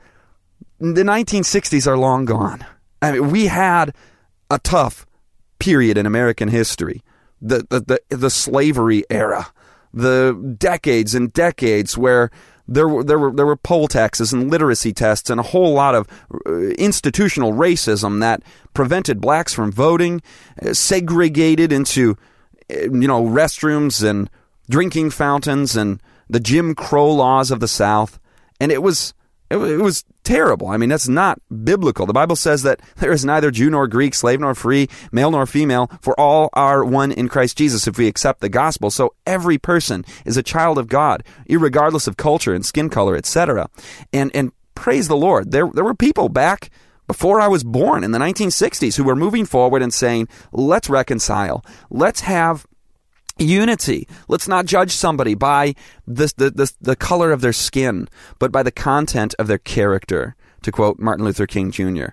the 0.79 1.03
1960s 1.03 1.86
are 1.86 1.98
long 1.98 2.25
gone. 2.25 2.65
I 3.00 3.12
mean, 3.12 3.29
we 3.29 3.46
had 3.46 3.94
a 4.50 4.58
tough 4.58 5.06
period 5.60 6.00
in 6.00 6.08
American 6.08 6.48
history. 6.48 7.03
The, 7.39 7.68
the, 7.70 8.01
the, 8.10 8.18
the 8.18 8.29
slavery 8.32 9.03
era, 9.12 9.51
the 9.94 10.56
decades 10.58 11.13
and 11.13 11.32
decades 11.32 11.96
where 11.96 12.32
there 12.69 12.88
were 12.88 13.03
there 13.03 13.19
were 13.19 13.31
there 13.31 13.45
were 13.45 13.55
poll 13.55 13.88
taxes 13.88 14.31
and 14.31 14.49
literacy 14.49 14.93
tests 14.93 15.29
and 15.29 15.39
a 15.39 15.43
whole 15.43 15.73
lot 15.73 15.95
of 15.95 16.07
uh, 16.45 16.53
institutional 16.77 17.53
racism 17.53 18.19
that 18.19 18.43
prevented 18.73 19.19
blacks 19.19 19.53
from 19.53 19.71
voting, 19.71 20.21
uh, 20.61 20.73
segregated 20.73 21.71
into 21.71 22.15
uh, 22.71 22.81
you 22.81 23.07
know 23.07 23.23
restrooms 23.23 24.07
and 24.07 24.29
drinking 24.69 25.09
fountains 25.09 25.75
and 25.75 26.01
the 26.29 26.39
Jim 26.39 26.75
Crow 26.75 27.11
laws 27.11 27.49
of 27.49 27.59
the 27.59 27.67
South, 27.67 28.19
and 28.59 28.71
it 28.71 28.83
was 28.83 29.13
it, 29.50 29.58
it 29.58 29.82
was 29.82 30.06
terrible. 30.24 30.68
I 30.68 30.77
mean, 30.77 30.89
that's 30.89 31.08
not 31.08 31.41
biblical. 31.63 32.06
The 32.06 32.13
Bible 32.13 32.36
says 32.36 32.63
that 32.63 32.82
there 32.98 33.12
is 33.12 33.25
neither 33.25 33.51
Jew 33.51 33.70
nor 33.70 33.88
Greek, 33.88 34.13
slave 34.13 34.39
nor 34.39 34.56
free, 34.56 34.88
male 35.12 35.32
nor 35.32 35.46
female, 35.46 35.89
for 36.01 36.20
all 36.20 36.50
are 36.53 36.84
one 36.84 37.12
in 37.12 37.29
Christ 37.29 37.58
Jesus 37.58 37.88
if 37.88 37.98
we 37.98 38.08
accept 38.08 38.41
the 38.41 38.50
gospel. 38.50 38.91
So 38.91 39.13
every 39.25 39.58
person 39.58 40.06
is 40.25 40.38
a 40.38 40.44
child 40.44 40.77
of 40.77 40.88
God, 40.88 41.24
regardless 41.50 42.08
of 42.08 42.18
culture 42.18 42.53
and 42.53 42.65
skin 42.65 42.89
color, 42.89 43.15
etc. 43.15 43.70
And 44.13 44.32
and 44.34 44.51
praise 44.75 45.08
the 45.08 45.18
Lord. 45.18 45.51
There 45.51 45.70
there 45.74 45.84
were 45.84 45.96
people 45.96 46.29
back 46.29 46.70
before 47.10 47.41
I 47.41 47.48
was 47.48 47.63
born 47.63 48.03
in 48.03 48.12
the 48.12 48.20
1960s 48.20 48.96
who 48.96 49.03
were 49.03 49.15
moving 49.15 49.44
forward 49.44 49.82
and 49.82 49.91
saying, 49.91 50.27
let's 50.51 50.91
reconcile. 50.91 51.65
Let's 51.89 52.22
have 52.22 52.68
unity. 53.39 54.08
Let's 54.27 54.48
not 54.48 54.65
judge 54.65 54.91
somebody 54.91 55.36
by 55.36 55.75
the, 56.08 56.31
the, 56.38 56.50
the, 56.51 56.74
the, 56.81 56.96
color 56.96 57.31
of 57.31 57.41
their 57.41 57.53
skin, 57.53 58.08
but 58.38 58.51
by 58.51 58.63
the 58.63 58.72
content 58.72 59.36
of 59.39 59.48
their 59.48 59.58
character, 59.58 60.36
to 60.63 60.72
quote 60.72 61.00
Martin 61.00 61.25
Luther 61.25 61.48
King 61.48 61.72
Jr. 61.72 62.08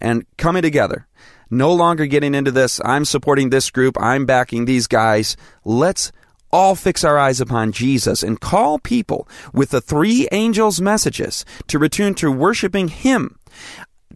And 0.00 0.26
coming 0.36 0.62
together, 0.62 1.06
no 1.50 1.72
longer 1.72 2.06
getting 2.06 2.34
into 2.34 2.50
this, 2.50 2.80
I'm 2.84 3.04
supporting 3.04 3.50
this 3.50 3.70
group, 3.70 3.96
I'm 4.00 4.26
backing 4.26 4.64
these 4.64 4.86
guys. 4.86 5.36
Let's 5.64 6.10
all 6.50 6.74
fix 6.74 7.02
our 7.04 7.18
eyes 7.18 7.40
upon 7.40 7.72
Jesus 7.72 8.22
and 8.22 8.40
call 8.40 8.78
people 8.78 9.28
with 9.52 9.70
the 9.70 9.80
three 9.80 10.28
angels' 10.32 10.80
messages 10.80 11.44
to 11.68 11.78
return 11.78 12.14
to 12.14 12.30
worshiping 12.30 12.88
Him 12.88 13.38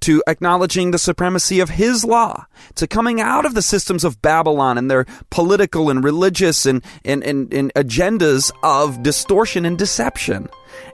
to 0.01 0.23
acknowledging 0.27 0.91
the 0.91 0.99
supremacy 0.99 1.61
of 1.61 1.71
his 1.71 2.05
law, 2.05 2.47
to 2.75 2.87
coming 2.87 3.21
out 3.21 3.47
of 3.47 3.55
the 3.55 3.63
systems 3.63 4.05
of 4.05 4.23
Babylon 4.23 4.79
and 4.79 4.91
their 4.91 5.07
political 5.31 5.91
and 5.91 6.03
religious 6.03 6.67
and, 6.67 6.83
and, 7.05 7.23
and, 7.25 7.53
and 7.53 7.73
agendas 7.75 8.51
of 8.63 9.03
distortion 9.03 9.65
and 9.65 9.79
deception, 9.79 10.49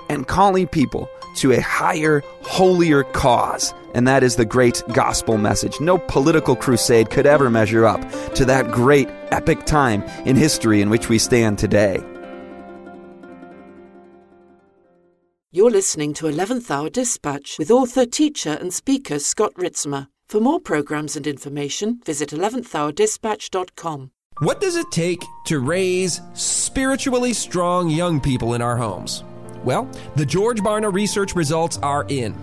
and 0.09 0.27
calling 0.27 0.67
people 0.67 1.09
to 1.37 1.53
a 1.53 1.61
higher, 1.61 2.23
holier 2.43 3.05
cause. 3.05 3.75
And 3.95 4.07
that 4.09 4.23
is 4.23 4.37
the 4.37 4.45
great 4.45 4.83
gospel 4.93 5.39
message. 5.39 5.81
No 5.81 5.99
political 5.99 6.57
crusade 6.57 7.11
could 7.11 7.27
ever 7.27 7.51
measure 7.51 7.87
up 7.87 8.01
to 8.35 8.45
that 8.47 8.71
great, 8.71 9.09
epic 9.31 9.65
time 9.65 10.03
in 10.27 10.37
history 10.37 10.81
in 10.81 10.91
which 10.91 11.09
we 11.09 11.19
stand 11.19 11.59
today. 11.59 12.03
You're 15.55 15.71
listening 15.71 16.15
to 16.15 16.25
11th 16.25 16.71
Hour 16.71 16.89
Dispatch 16.89 17.59
with 17.59 17.71
author, 17.71 18.07
teacher, 18.07 18.57
and 18.59 18.73
speaker 18.73 19.19
Scott 19.19 19.53
Ritzema. 19.53 20.09
For 20.27 20.41
more 20.41 20.59
programs 20.59 21.15
and 21.15 21.27
information, 21.27 22.01
visit 22.07 22.31
11thhourdispatch.com. 22.31 24.13
What 24.39 24.63
does 24.63 24.77
it 24.77 24.91
take 24.91 25.23
to 25.45 25.59
raise 25.59 26.23
spiritually 26.33 27.35
strong 27.35 27.91
young 27.91 28.19
people 28.19 28.55
in 28.55 28.63
our 28.63 28.79
homes? 28.79 29.25
Well, 29.63 29.91
the 30.17 30.25
George 30.25 30.61
Barna 30.61 30.91
research 30.91 31.35
results 31.35 31.77
are 31.83 32.07
in. 32.09 32.35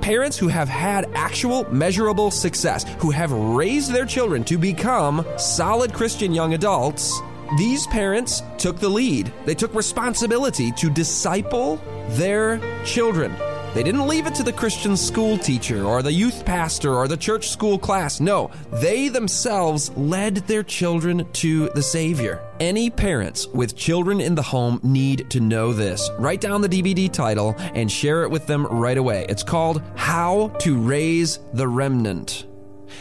Parents 0.00 0.38
who 0.38 0.46
have 0.46 0.68
had 0.68 1.10
actual 1.16 1.68
measurable 1.72 2.30
success, 2.30 2.84
who 3.00 3.10
have 3.10 3.32
raised 3.32 3.92
their 3.92 4.06
children 4.06 4.44
to 4.44 4.56
become 4.56 5.26
solid 5.36 5.92
Christian 5.92 6.32
young 6.32 6.54
adults, 6.54 7.12
these 7.58 7.86
parents 7.86 8.42
took 8.58 8.78
the 8.78 8.88
lead. 8.88 9.32
They 9.44 9.54
took 9.54 9.74
responsibility 9.74 10.72
to 10.72 10.90
disciple 10.90 11.76
their 12.10 12.58
children. 12.84 13.34
They 13.74 13.82
didn't 13.82 14.06
leave 14.06 14.26
it 14.26 14.34
to 14.34 14.42
the 14.42 14.52
Christian 14.52 14.98
school 14.98 15.38
teacher 15.38 15.84
or 15.86 16.02
the 16.02 16.12
youth 16.12 16.44
pastor 16.44 16.94
or 16.94 17.08
the 17.08 17.16
church 17.16 17.48
school 17.48 17.78
class. 17.78 18.20
No, 18.20 18.50
they 18.70 19.08
themselves 19.08 19.90
led 19.96 20.36
their 20.46 20.62
children 20.62 21.26
to 21.32 21.70
the 21.70 21.82
Savior. 21.82 22.46
Any 22.60 22.90
parents 22.90 23.46
with 23.46 23.74
children 23.74 24.20
in 24.20 24.34
the 24.34 24.42
home 24.42 24.78
need 24.82 25.30
to 25.30 25.40
know 25.40 25.72
this. 25.72 26.10
Write 26.18 26.42
down 26.42 26.60
the 26.60 26.68
DVD 26.68 27.10
title 27.10 27.54
and 27.74 27.90
share 27.90 28.24
it 28.24 28.30
with 28.30 28.46
them 28.46 28.66
right 28.66 28.98
away. 28.98 29.24
It's 29.30 29.42
called 29.42 29.82
How 29.96 30.48
to 30.60 30.78
Raise 30.78 31.38
the 31.54 31.66
Remnant. 31.66 32.46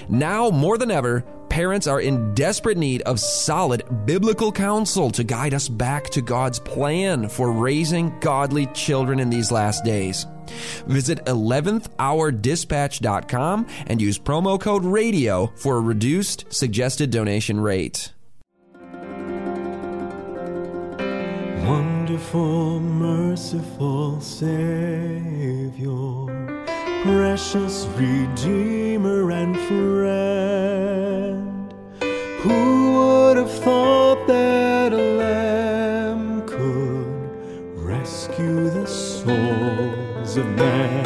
Now 0.08 0.51
more 0.51 0.77
than 0.77 0.89
ever, 0.89 1.25
parents 1.51 1.86
are 1.86 2.00
in 2.00 2.34
desperate 2.34 2.77
need 2.77 3.01
of 3.01 3.20
solid 3.20 3.84
biblical 4.05 4.53
counsel 4.53 5.12
to 5.12 5.24
guide 5.24 5.53
us 5.53 5.67
back 5.67 6.05
to 6.05 6.22
God's 6.22 6.60
plan 6.60 7.27
for 7.27 7.51
raising 7.51 8.17
godly 8.22 8.67
children 8.67 9.20
in 9.20 9.29
these 9.29 9.51
last 9.51 9.84
days. 9.84 10.25
Visit 10.88 11.25
11thhourdispatch.com 11.25 13.67
and 13.88 14.01
use 14.01 14.17
promo 14.17 14.58
code 14.60 14.86
RADIO 14.86 15.51
for 15.58 15.75
a 15.75 15.81
reduced 15.81 16.46
suggested 16.53 17.12
donation 17.12 17.60
rate. 17.60 18.13
Wonderful, 21.65 22.79
merciful 22.79 24.22
Savior, 24.22 24.86
precious 27.03 27.86
Redeemer 27.98 29.31
and 29.31 29.60
friend, 29.60 31.10
who 32.41 32.93
would 32.93 33.38
have 33.38 33.51
thought 33.51 34.25
that 34.25 34.91
a 34.93 34.98
lamb 34.98 36.41
could 36.48 37.05
rescue 37.75 38.67
the 38.71 38.88
souls 38.88 40.38
of 40.38 40.48
men? 40.55 41.05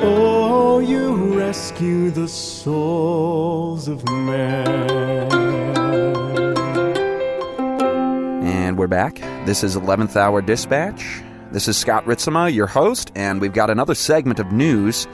Oh, 0.00 0.78
you 0.78 1.36
rescue 1.36 2.12
the 2.12 2.28
souls 2.28 3.88
of 3.88 4.08
men. 4.08 4.68
And 8.44 8.78
we're 8.78 8.86
back. 8.86 9.16
This 9.46 9.64
is 9.64 9.76
11th 9.76 10.14
Hour 10.14 10.40
Dispatch. 10.40 11.20
This 11.50 11.66
is 11.66 11.76
Scott 11.76 12.04
Ritzema, 12.04 12.54
your 12.54 12.68
host, 12.68 13.10
and 13.16 13.40
we've 13.40 13.52
got 13.52 13.70
another 13.70 13.96
segment 13.96 14.38
of 14.38 14.52
news 14.52 15.08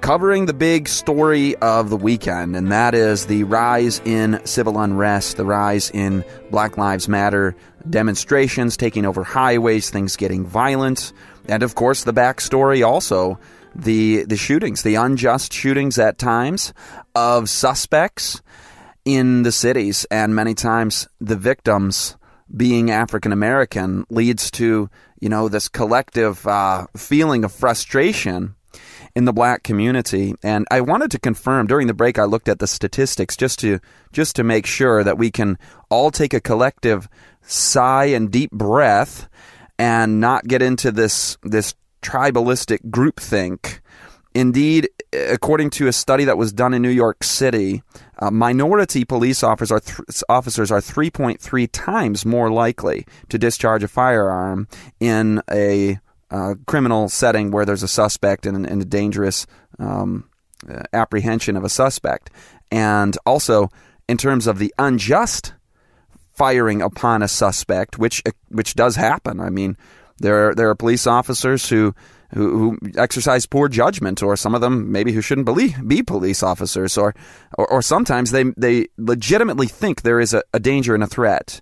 covering 0.00 0.46
the 0.46 0.54
big 0.54 0.88
story 0.88 1.54
of 1.56 1.90
the 1.90 1.96
weekend, 1.96 2.56
and 2.56 2.72
that 2.72 2.94
is 2.94 3.26
the 3.26 3.44
rise 3.44 4.00
in 4.04 4.40
civil 4.44 4.78
unrest, 4.78 5.36
the 5.36 5.44
rise 5.44 5.90
in 5.90 6.24
Black 6.50 6.76
Lives 6.78 7.08
Matter 7.08 7.54
demonstrations 7.88 8.76
taking 8.76 9.04
over 9.06 9.24
highways, 9.24 9.90
things 9.90 10.16
getting 10.16 10.44
violent, 10.44 11.12
and 11.48 11.62
of 11.62 11.74
course 11.74 12.04
the 12.04 12.12
backstory 12.12 12.86
also 12.86 13.38
the 13.74 14.24
the 14.24 14.36
shootings, 14.36 14.82
the 14.82 14.96
unjust 14.96 15.52
shootings 15.52 15.98
at 15.98 16.18
times 16.18 16.72
of 17.14 17.48
suspects 17.48 18.42
in 19.04 19.42
the 19.42 19.52
cities, 19.52 20.06
and 20.10 20.34
many 20.34 20.54
times 20.54 21.08
the 21.20 21.36
victims 21.36 22.16
being 22.54 22.90
African 22.90 23.32
American 23.32 24.04
leads 24.10 24.50
to 24.52 24.90
you 25.20 25.28
know 25.28 25.48
this 25.48 25.68
collective 25.68 26.46
uh, 26.46 26.86
feeling 26.96 27.44
of 27.44 27.52
frustration 27.52 28.56
in 29.14 29.24
the 29.24 29.32
black 29.32 29.62
community. 29.62 30.34
And 30.42 30.66
I 30.70 30.80
wanted 30.80 31.10
to 31.12 31.18
confirm 31.18 31.66
during 31.66 31.86
the 31.86 31.94
break 31.94 32.18
I 32.18 32.24
looked 32.24 32.48
at 32.48 32.58
the 32.58 32.66
statistics 32.66 33.36
just 33.36 33.58
to 33.60 33.80
just 34.12 34.36
to 34.36 34.44
make 34.44 34.66
sure 34.66 35.04
that 35.04 35.18
we 35.18 35.30
can 35.30 35.58
all 35.88 36.10
take 36.10 36.34
a 36.34 36.40
collective 36.40 37.08
sigh 37.42 38.06
and 38.06 38.30
deep 38.30 38.50
breath 38.50 39.28
and 39.78 40.20
not 40.20 40.46
get 40.46 40.62
into 40.62 40.92
this 40.92 41.36
this 41.42 41.74
tribalistic 42.02 42.90
groupthink. 42.90 43.80
Indeed, 44.32 44.88
according 45.12 45.70
to 45.70 45.88
a 45.88 45.92
study 45.92 46.24
that 46.24 46.38
was 46.38 46.52
done 46.52 46.72
in 46.72 46.82
New 46.82 46.90
York 46.90 47.24
City, 47.24 47.82
uh, 48.20 48.30
minority 48.30 49.04
police 49.04 49.42
officers 49.42 49.72
are, 49.72 49.80
th- 49.80 50.22
officers 50.28 50.70
are 50.70 50.80
3.3 50.80 51.68
times 51.72 52.24
more 52.24 52.48
likely 52.48 53.06
to 53.28 53.38
discharge 53.38 53.82
a 53.82 53.88
firearm 53.88 54.68
in 55.00 55.42
a 55.50 55.98
uh, 56.30 56.54
criminal 56.66 57.08
setting 57.08 57.50
where 57.50 57.64
there's 57.64 57.82
a 57.82 57.88
suspect 57.88 58.46
and, 58.46 58.66
and 58.66 58.82
a 58.82 58.84
dangerous 58.84 59.46
um, 59.78 60.28
uh, 60.68 60.82
apprehension 60.92 61.56
of 61.56 61.64
a 61.64 61.68
suspect. 61.68 62.30
And 62.70 63.16
also, 63.26 63.68
in 64.08 64.16
terms 64.16 64.46
of 64.46 64.58
the 64.58 64.74
unjust 64.78 65.54
firing 66.40 66.80
upon 66.80 67.22
a 67.22 67.28
suspect, 67.28 67.98
which 67.98 68.22
which 68.48 68.74
does 68.74 68.96
happen. 68.96 69.40
I 69.40 69.50
mean, 69.50 69.76
there 70.20 70.48
are, 70.48 70.54
there 70.54 70.70
are 70.70 70.74
police 70.74 71.06
officers 71.06 71.68
who, 71.68 71.94
who, 72.32 72.58
who 72.58 72.78
exercise 72.96 73.44
poor 73.44 73.68
judgment, 73.68 74.22
or 74.22 74.36
some 74.36 74.54
of 74.54 74.62
them 74.62 74.90
maybe 74.90 75.12
who 75.12 75.20
shouldn't 75.20 75.44
believe, 75.44 75.76
be 75.86 76.02
police 76.02 76.42
officers, 76.42 76.96
or, 76.96 77.14
or, 77.58 77.70
or 77.70 77.82
sometimes 77.82 78.30
they 78.30 78.44
they 78.56 78.86
legitimately 78.96 79.66
think 79.66 80.00
there 80.00 80.18
is 80.18 80.32
a, 80.32 80.42
a 80.54 80.60
danger 80.60 80.94
and 80.94 81.02
a 81.02 81.06
threat. 81.06 81.60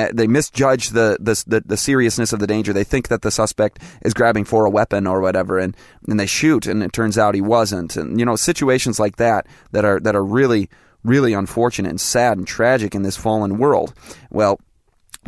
Uh, 0.00 0.10
they 0.12 0.26
misjudge 0.26 0.90
the, 0.90 1.16
the, 1.20 1.42
the 1.46 1.60
the 1.66 1.76
seriousness 1.76 2.32
of 2.32 2.40
the 2.40 2.46
danger. 2.46 2.72
They 2.72 2.84
think 2.84 3.08
that 3.08 3.22
the 3.22 3.30
suspect 3.30 3.80
is 4.02 4.14
grabbing 4.14 4.44
for 4.44 4.64
a 4.64 4.70
weapon 4.70 5.06
or 5.06 5.20
whatever, 5.20 5.58
and, 5.58 5.76
and 6.08 6.18
they 6.18 6.26
shoot, 6.26 6.66
and 6.66 6.82
it 6.82 6.92
turns 6.92 7.18
out 7.18 7.34
he 7.34 7.40
wasn't. 7.40 7.96
And 7.96 8.18
you 8.18 8.24
know 8.24 8.36
situations 8.36 8.98
like 8.98 9.16
that 9.16 9.46
that 9.72 9.84
are 9.84 10.00
that 10.00 10.16
are 10.16 10.24
really 10.24 10.70
really 11.02 11.32
unfortunate 11.32 11.88
and 11.88 12.00
sad 12.00 12.38
and 12.38 12.46
tragic 12.46 12.94
in 12.94 13.02
this 13.02 13.16
fallen 13.16 13.58
world. 13.58 13.94
Well, 14.30 14.60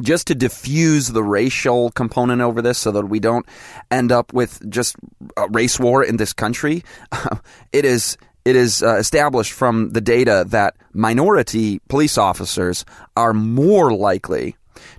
just 0.01 0.27
to 0.29 0.35
diffuse 0.35 1.09
the 1.09 1.23
racial 1.23 1.91
component 1.91 2.41
over 2.41 2.63
this 2.63 2.79
so 2.79 2.91
that 2.93 3.07
we 3.07 3.21
don't 3.21 3.47
end 3.91 4.11
up 4.11 4.33
with 4.33 4.69
just 4.71 4.97
a 5.37 5.49
race 5.49 5.79
war 5.79 6.03
in 6.03 6.17
this 6.17 6.33
country, 6.33 6.83
it 7.73 7.85
is 7.85 8.17
it 8.45 8.57
is 8.57 8.83
uh, 8.83 8.97
established 8.97 9.53
from 9.53 9.91
the 9.91 10.01
data 10.01 10.45
that 10.49 10.77
minority 10.93 11.81
police 11.89 12.19
officers 12.19 12.85
are 13.17 13.33
more 13.33 13.93
likely 13.93 14.57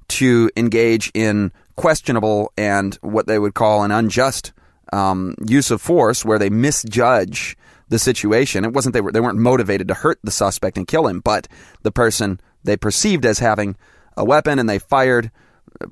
to 0.09 0.49
engage 0.55 1.11
in 1.13 1.51
questionable 1.75 2.51
and 2.57 2.95
what 3.01 3.27
they 3.27 3.39
would 3.39 3.53
call 3.53 3.83
an 3.83 3.91
unjust 3.91 4.53
um, 4.91 5.35
use 5.45 5.71
of 5.71 5.81
force, 5.81 6.23
where 6.23 6.39
they 6.39 6.49
misjudge 6.49 7.57
the 7.89 7.99
situation. 7.99 8.65
It 8.65 8.73
wasn't 8.73 8.93
they 8.93 9.01
were 9.01 9.11
they 9.11 9.19
weren't 9.19 9.37
motivated 9.37 9.87
to 9.87 9.93
hurt 9.93 10.19
the 10.23 10.31
suspect 10.31 10.77
and 10.77 10.87
kill 10.87 11.07
him, 11.07 11.19
but 11.19 11.47
the 11.81 11.91
person 11.91 12.39
they 12.63 12.77
perceived 12.77 13.25
as 13.25 13.39
having 13.39 13.75
a 14.15 14.23
weapon 14.23 14.59
and 14.59 14.69
they 14.69 14.79
fired 14.79 15.31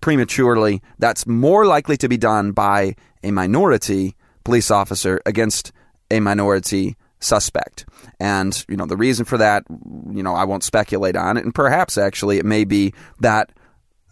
prematurely. 0.02 0.82
That's 1.00 1.26
more 1.26 1.66
likely 1.66 1.98
to 1.98 2.08
be 2.08 2.18
done 2.18 2.52
by 2.52 2.96
a 3.24 3.32
minority 3.32 4.16
police 4.44 4.72
officer 4.72 5.22
against 5.26 5.72
a 6.10 6.20
minority 6.20 6.96
suspect. 7.20 7.86
And, 8.20 8.64
you 8.68 8.76
know, 8.76 8.86
the 8.86 8.98
reason 8.98 9.26
for 9.26 9.38
that, 9.38 9.64
you 9.70 10.24
know, 10.24 10.36
I 10.36 10.44
won't 10.44 10.64
speculate 10.64 11.16
on 11.16 11.38
it. 11.38 11.46
And 11.46 11.54
perhaps 11.54 11.98
actually 11.98 12.38
it 12.38 12.46
may 12.46 12.66
be 12.66 12.94
that 13.20 13.52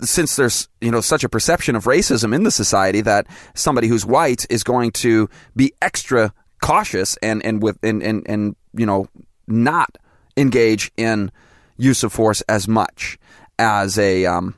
since 0.01 0.35
there's, 0.35 0.69
you 0.81 0.91
know, 0.91 1.01
such 1.01 1.23
a 1.23 1.29
perception 1.29 1.75
of 1.75 1.85
racism 1.85 2.33
in 2.33 2.43
the 2.43 2.51
society 2.51 3.01
that 3.01 3.27
somebody 3.53 3.87
who's 3.87 4.05
white 4.05 4.45
is 4.49 4.63
going 4.63 4.91
to 4.91 5.29
be 5.55 5.73
extra 5.81 6.33
cautious 6.61 7.17
and, 7.17 7.43
and 7.45 7.61
with, 7.61 7.77
and, 7.83 8.01
and, 8.01 8.25
and, 8.27 8.55
you 8.73 8.85
know, 8.85 9.07
not 9.47 9.97
engage 10.37 10.91
in 10.95 11.31
use 11.77 12.03
of 12.03 12.13
force 12.13 12.41
as 12.41 12.67
much 12.67 13.17
as 13.57 13.97
a 13.97 14.25
um, 14.25 14.55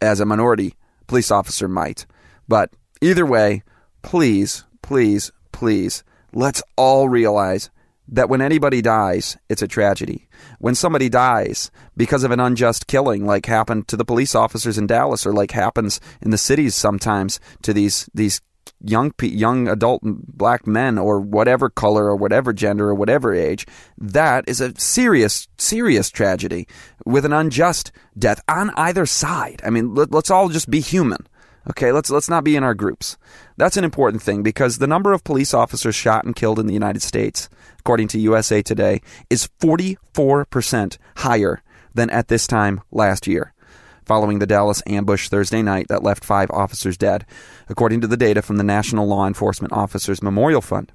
as 0.00 0.20
a 0.20 0.26
minority 0.26 0.74
police 1.06 1.30
officer 1.30 1.68
might. 1.68 2.06
But 2.46 2.70
either 3.00 3.26
way, 3.26 3.62
please, 4.02 4.64
please, 4.82 5.32
please, 5.52 6.04
let's 6.32 6.62
all 6.76 7.08
realize 7.08 7.70
that 8.08 8.28
when 8.28 8.40
anybody 8.40 8.80
dies, 8.80 9.36
it's 9.48 9.62
a 9.62 9.68
tragedy. 9.68 10.28
When 10.58 10.74
somebody 10.74 11.08
dies 11.08 11.70
because 11.96 12.24
of 12.24 12.30
an 12.30 12.40
unjust 12.40 12.86
killing, 12.86 13.26
like 13.26 13.46
happened 13.46 13.88
to 13.88 13.96
the 13.96 14.04
police 14.04 14.34
officers 14.34 14.78
in 14.78 14.86
Dallas, 14.86 15.26
or 15.26 15.32
like 15.32 15.50
happens 15.50 16.00
in 16.20 16.30
the 16.30 16.38
cities 16.38 16.74
sometimes 16.74 17.38
to 17.62 17.72
these 17.72 18.08
these 18.14 18.40
young 18.80 19.12
young 19.20 19.68
adult 19.68 20.00
black 20.04 20.66
men 20.66 20.98
or 20.98 21.20
whatever 21.20 21.68
color 21.68 22.06
or 22.06 22.16
whatever 22.16 22.52
gender 22.52 22.88
or 22.90 22.94
whatever 22.94 23.34
age 23.34 23.66
that 23.96 24.44
is 24.46 24.60
a 24.60 24.78
serious 24.78 25.48
serious 25.58 26.10
tragedy 26.10 26.68
with 27.04 27.24
an 27.24 27.32
unjust 27.32 27.90
death 28.16 28.40
on 28.48 28.70
either 28.76 29.04
side. 29.04 29.60
I 29.64 29.70
mean 29.70 29.94
let, 29.94 30.14
us 30.14 30.30
all 30.30 30.48
just 30.48 30.70
be 30.70 30.80
human 30.80 31.26
okay? 31.70 31.92
Let's 31.92 32.10
let's 32.10 32.28
not 32.28 32.44
be 32.44 32.56
in 32.56 32.64
our 32.64 32.74
groups. 32.74 33.16
That's 33.56 33.76
an 33.76 33.84
important 33.84 34.22
thing 34.22 34.42
because 34.42 34.78
the 34.78 34.86
number 34.86 35.12
of 35.12 35.24
police 35.24 35.52
officers 35.54 35.94
shot 35.94 36.24
and 36.24 36.34
killed 36.36 36.58
in 36.58 36.66
the 36.66 36.74
united 36.74 37.02
states 37.02 37.48
according 37.88 38.06
to 38.06 38.18
usa 38.18 38.60
today 38.60 39.00
is 39.30 39.48
44% 39.60 40.98
higher 41.16 41.62
than 41.94 42.10
at 42.10 42.28
this 42.28 42.46
time 42.46 42.82
last 42.90 43.26
year 43.26 43.54
following 44.04 44.40
the 44.40 44.46
Dallas 44.46 44.82
ambush 44.86 45.30
Thursday 45.30 45.62
night 45.62 45.88
that 45.88 46.02
left 46.02 46.24
five 46.24 46.50
officers 46.50 46.96
dead, 46.96 47.26
according 47.68 48.00
to 48.00 48.06
the 48.06 48.16
data 48.16 48.40
from 48.40 48.56
the 48.56 48.64
National 48.64 49.06
Law 49.06 49.26
Enforcement 49.26 49.74
Officers 49.74 50.22
Memorial 50.22 50.62
Fund. 50.62 50.92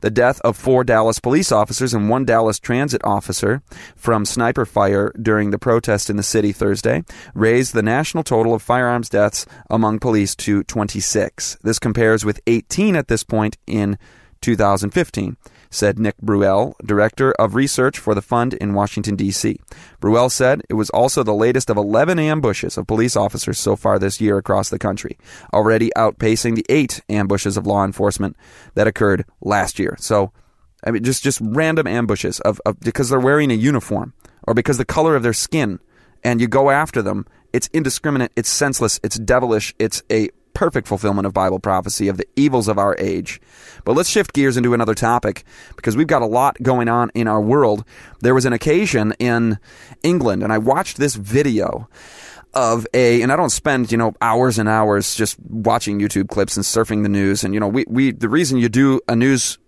The 0.00 0.10
death 0.10 0.40
of 0.40 0.56
four 0.56 0.82
Dallas 0.82 1.20
police 1.20 1.52
officers 1.52 1.94
and 1.94 2.08
one 2.08 2.24
Dallas 2.24 2.58
transit 2.58 3.00
officer 3.04 3.62
from 3.94 4.24
sniper 4.24 4.66
fire 4.66 5.12
during 5.22 5.52
the 5.52 5.60
protest 5.60 6.10
in 6.10 6.16
the 6.16 6.24
city 6.24 6.50
Thursday 6.50 7.04
raised 7.34 7.72
the 7.72 7.84
national 7.84 8.24
total 8.24 8.52
of 8.52 8.62
firearms 8.62 9.08
deaths 9.08 9.46
among 9.70 10.00
police 10.00 10.34
to 10.34 10.64
26. 10.64 11.58
This 11.62 11.78
compares 11.78 12.24
with 12.24 12.40
18 12.48 12.96
at 12.96 13.06
this 13.06 13.22
point 13.22 13.58
in 13.68 13.96
2015 14.40 15.36
said 15.70 15.98
Nick 15.98 16.16
Breul, 16.18 16.74
Director 16.84 17.32
of 17.32 17.54
Research 17.54 17.98
for 17.98 18.14
the 18.14 18.22
fund 18.22 18.54
in 18.54 18.74
Washington, 18.74 19.16
D.C. 19.16 19.58
Bruell 20.00 20.30
said 20.30 20.62
it 20.68 20.74
was 20.74 20.90
also 20.90 21.22
the 21.22 21.34
latest 21.34 21.70
of 21.70 21.76
11 21.76 22.18
ambushes 22.18 22.76
of 22.76 22.86
police 22.86 23.16
officers 23.16 23.58
so 23.58 23.76
far 23.76 23.98
this 23.98 24.20
year 24.20 24.38
across 24.38 24.68
the 24.70 24.78
country, 24.78 25.18
already 25.52 25.90
outpacing 25.96 26.54
the 26.54 26.66
eight 26.68 27.02
ambushes 27.08 27.56
of 27.56 27.66
law 27.66 27.84
enforcement 27.84 28.36
that 28.74 28.86
occurred 28.86 29.24
last 29.40 29.78
year. 29.78 29.96
So, 29.98 30.32
I 30.84 30.90
mean, 30.90 31.02
just, 31.02 31.22
just 31.22 31.40
random 31.42 31.86
ambushes 31.86 32.40
of, 32.40 32.60
of 32.64 32.78
because 32.80 33.08
they're 33.08 33.20
wearing 33.20 33.50
a 33.50 33.54
uniform 33.54 34.12
or 34.46 34.54
because 34.54 34.78
the 34.78 34.84
color 34.84 35.16
of 35.16 35.22
their 35.22 35.32
skin, 35.32 35.80
and 36.24 36.40
you 36.40 36.48
go 36.48 36.70
after 36.70 37.02
them. 37.02 37.26
It's 37.52 37.68
indiscriminate, 37.68 38.32
it's 38.36 38.48
senseless, 38.48 39.00
it's 39.02 39.18
devilish, 39.18 39.74
it's 39.78 40.02
a 40.10 40.28
perfect 40.56 40.88
fulfillment 40.88 41.26
of 41.26 41.34
Bible 41.34 41.60
prophecy 41.60 42.08
of 42.08 42.16
the 42.16 42.26
evils 42.34 42.66
of 42.66 42.78
our 42.78 42.96
age. 42.98 43.42
But 43.84 43.92
let's 43.92 44.08
shift 44.08 44.32
gears 44.32 44.56
into 44.56 44.72
another 44.72 44.94
topic 44.94 45.44
because 45.76 45.98
we've 45.98 46.06
got 46.06 46.22
a 46.22 46.26
lot 46.26 46.56
going 46.62 46.88
on 46.88 47.10
in 47.14 47.28
our 47.28 47.42
world. 47.42 47.84
There 48.20 48.34
was 48.34 48.46
an 48.46 48.54
occasion 48.54 49.12
in 49.18 49.58
England, 50.02 50.42
and 50.42 50.50
I 50.50 50.56
watched 50.56 50.96
this 50.96 51.14
video 51.14 51.90
of 52.54 52.86
a, 52.94 53.20
and 53.20 53.30
I 53.30 53.36
don't 53.36 53.50
spend, 53.50 53.92
you 53.92 53.98
know, 53.98 54.14
hours 54.22 54.58
and 54.58 54.66
hours 54.66 55.14
just 55.14 55.36
watching 55.40 56.00
YouTube 56.00 56.30
clips 56.30 56.56
and 56.56 56.64
surfing 56.64 57.02
the 57.02 57.10
news. 57.10 57.44
And, 57.44 57.52
you 57.52 57.60
know, 57.60 57.68
we, 57.68 57.84
we, 57.86 58.12
the 58.12 58.30
reason 58.30 58.56
you 58.56 58.70
do 58.70 59.02
a 59.06 59.14
news 59.14 59.58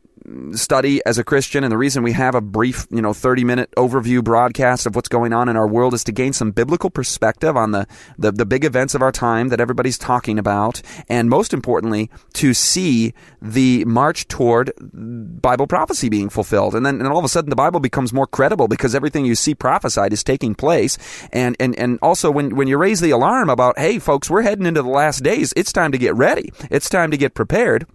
study 0.52 1.00
as 1.06 1.18
a 1.18 1.24
Christian, 1.24 1.64
and 1.64 1.72
the 1.72 1.78
reason 1.78 2.02
we 2.02 2.12
have 2.12 2.34
a 2.34 2.40
brief, 2.40 2.86
you 2.90 3.02
know, 3.02 3.12
30 3.12 3.44
minute 3.44 3.70
overview 3.76 4.22
broadcast 4.22 4.86
of 4.86 4.94
what's 4.94 5.08
going 5.08 5.32
on 5.32 5.48
in 5.48 5.56
our 5.56 5.66
world 5.66 5.94
is 5.94 6.04
to 6.04 6.12
gain 6.12 6.32
some 6.32 6.50
biblical 6.50 6.90
perspective 6.90 7.56
on 7.56 7.72
the, 7.72 7.86
the, 8.18 8.32
the 8.32 8.46
big 8.46 8.64
events 8.64 8.94
of 8.94 9.02
our 9.02 9.12
time 9.12 9.48
that 9.48 9.60
everybody's 9.60 9.98
talking 9.98 10.38
about, 10.38 10.82
and 11.08 11.28
most 11.28 11.52
importantly, 11.52 12.10
to 12.34 12.54
see 12.54 13.14
the 13.40 13.84
march 13.84 14.28
toward 14.28 14.72
Bible 14.80 15.66
prophecy 15.66 16.08
being 16.08 16.28
fulfilled. 16.28 16.74
And 16.74 16.84
then 16.84 17.00
and 17.00 17.08
all 17.08 17.18
of 17.18 17.24
a 17.24 17.28
sudden 17.28 17.50
the 17.50 17.56
Bible 17.56 17.80
becomes 17.80 18.12
more 18.12 18.26
credible 18.26 18.68
because 18.68 18.94
everything 18.94 19.24
you 19.24 19.34
see 19.34 19.54
prophesied 19.54 20.12
is 20.12 20.24
taking 20.24 20.54
place. 20.54 20.98
And, 21.32 21.56
and, 21.60 21.78
and 21.78 21.98
also 22.02 22.30
when, 22.30 22.56
when 22.56 22.68
you 22.68 22.76
raise 22.76 23.00
the 23.00 23.10
alarm 23.10 23.50
about, 23.50 23.78
hey, 23.78 23.98
folks, 23.98 24.30
we're 24.30 24.42
heading 24.42 24.66
into 24.66 24.82
the 24.82 24.88
last 24.88 25.22
days, 25.22 25.52
it's 25.56 25.72
time 25.72 25.92
to 25.92 25.98
get 25.98 26.14
ready. 26.14 26.52
It's 26.70 26.88
time 26.88 27.10
to 27.10 27.16
get 27.16 27.34
prepared 27.34 27.86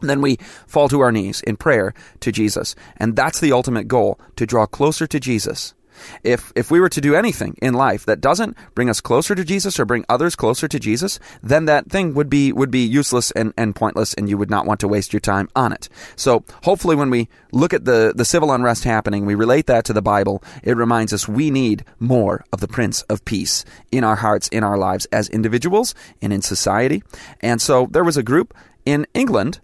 then 0.00 0.20
we 0.20 0.36
fall 0.66 0.88
to 0.88 1.00
our 1.00 1.12
knees 1.12 1.40
in 1.42 1.56
prayer 1.56 1.94
to 2.20 2.32
Jesus. 2.32 2.74
And 2.96 3.16
that's 3.16 3.40
the 3.40 3.52
ultimate 3.52 3.88
goal, 3.88 4.18
to 4.36 4.46
draw 4.46 4.66
closer 4.66 5.06
to 5.06 5.20
Jesus. 5.20 5.74
If, 6.22 6.52
if 6.54 6.70
we 6.70 6.80
were 6.80 6.88
to 6.88 7.00
do 7.00 7.14
anything 7.14 7.56
in 7.60 7.74
life 7.74 8.06
that 8.06 8.20
doesn't 8.20 8.56
bring 8.74 8.90
us 8.90 9.00
closer 9.00 9.34
to 9.34 9.44
Jesus 9.44 9.78
or 9.78 9.84
bring 9.84 10.04
others 10.08 10.36
closer 10.36 10.68
to 10.68 10.78
Jesus, 10.78 11.18
then 11.42 11.66
that 11.66 11.90
thing 11.90 12.14
would 12.14 12.30
be, 12.30 12.52
would 12.52 12.70
be 12.70 12.84
useless 12.84 13.30
and, 13.32 13.52
and 13.56 13.74
pointless 13.74 14.14
and 14.14 14.28
you 14.28 14.38
would 14.38 14.50
not 14.50 14.66
want 14.66 14.80
to 14.80 14.88
waste 14.88 15.12
your 15.12 15.20
time 15.20 15.48
on 15.56 15.72
it. 15.72 15.88
So 16.16 16.44
hopefully 16.62 16.96
when 16.96 17.10
we 17.10 17.28
look 17.52 17.72
at 17.72 17.84
the, 17.84 18.12
the 18.14 18.24
civil 18.24 18.52
unrest 18.52 18.84
happening, 18.84 19.26
we 19.26 19.34
relate 19.34 19.66
that 19.66 19.84
to 19.86 19.92
the 19.92 20.02
Bible, 20.02 20.42
it 20.62 20.76
reminds 20.76 21.12
us 21.12 21.28
we 21.28 21.50
need 21.50 21.84
more 21.98 22.44
of 22.52 22.60
the 22.60 22.68
Prince 22.68 23.02
of 23.02 23.24
Peace 23.24 23.64
in 23.90 24.04
our 24.04 24.16
hearts, 24.16 24.48
in 24.48 24.64
our 24.64 24.78
lives 24.78 25.06
as 25.06 25.28
individuals 25.28 25.94
and 26.22 26.32
in 26.32 26.42
society. 26.42 27.02
And 27.40 27.60
so 27.60 27.88
there 27.90 28.04
was 28.04 28.16
a 28.16 28.22
group 28.22 28.54
in 28.84 29.06
England 29.14 29.60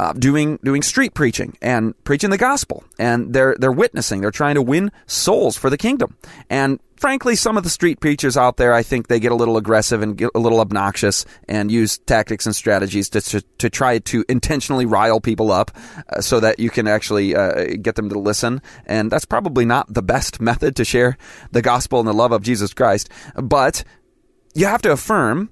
uh, 0.00 0.14
doing 0.14 0.58
doing 0.64 0.80
street 0.80 1.12
preaching 1.12 1.58
and 1.60 1.92
preaching 2.04 2.30
the 2.30 2.38
gospel, 2.38 2.82
and 2.98 3.34
they're 3.34 3.54
they're 3.58 3.70
witnessing. 3.70 4.22
They're 4.22 4.30
trying 4.30 4.54
to 4.54 4.62
win 4.62 4.90
souls 5.06 5.58
for 5.58 5.68
the 5.68 5.76
kingdom. 5.76 6.16
And 6.48 6.80
frankly, 6.96 7.36
some 7.36 7.58
of 7.58 7.64
the 7.64 7.68
street 7.68 8.00
preachers 8.00 8.34
out 8.34 8.56
there, 8.56 8.72
I 8.72 8.82
think 8.82 9.08
they 9.08 9.20
get 9.20 9.30
a 9.30 9.34
little 9.34 9.58
aggressive 9.58 10.00
and 10.00 10.16
get 10.16 10.30
a 10.34 10.38
little 10.38 10.60
obnoxious 10.60 11.26
and 11.48 11.70
use 11.70 11.98
tactics 11.98 12.46
and 12.46 12.56
strategies 12.56 13.10
to 13.10 13.20
to, 13.20 13.42
to 13.58 13.68
try 13.68 13.98
to 13.98 14.24
intentionally 14.26 14.86
rile 14.86 15.20
people 15.20 15.52
up 15.52 15.70
uh, 16.08 16.22
so 16.22 16.40
that 16.40 16.58
you 16.58 16.70
can 16.70 16.88
actually 16.88 17.36
uh, 17.36 17.76
get 17.82 17.96
them 17.96 18.08
to 18.08 18.18
listen. 18.18 18.62
And 18.86 19.10
that's 19.10 19.26
probably 19.26 19.66
not 19.66 19.92
the 19.92 20.02
best 20.02 20.40
method 20.50 20.76
to 20.76 20.84
share 20.86 21.18
the 21.52 21.60
gospel 21.60 21.98
and 21.98 22.08
the 22.08 22.14
love 22.14 22.32
of 22.32 22.42
Jesus 22.42 22.72
Christ. 22.72 23.10
But 23.34 23.84
you 24.54 24.64
have 24.64 24.80
to 24.80 24.92
affirm 24.92 25.50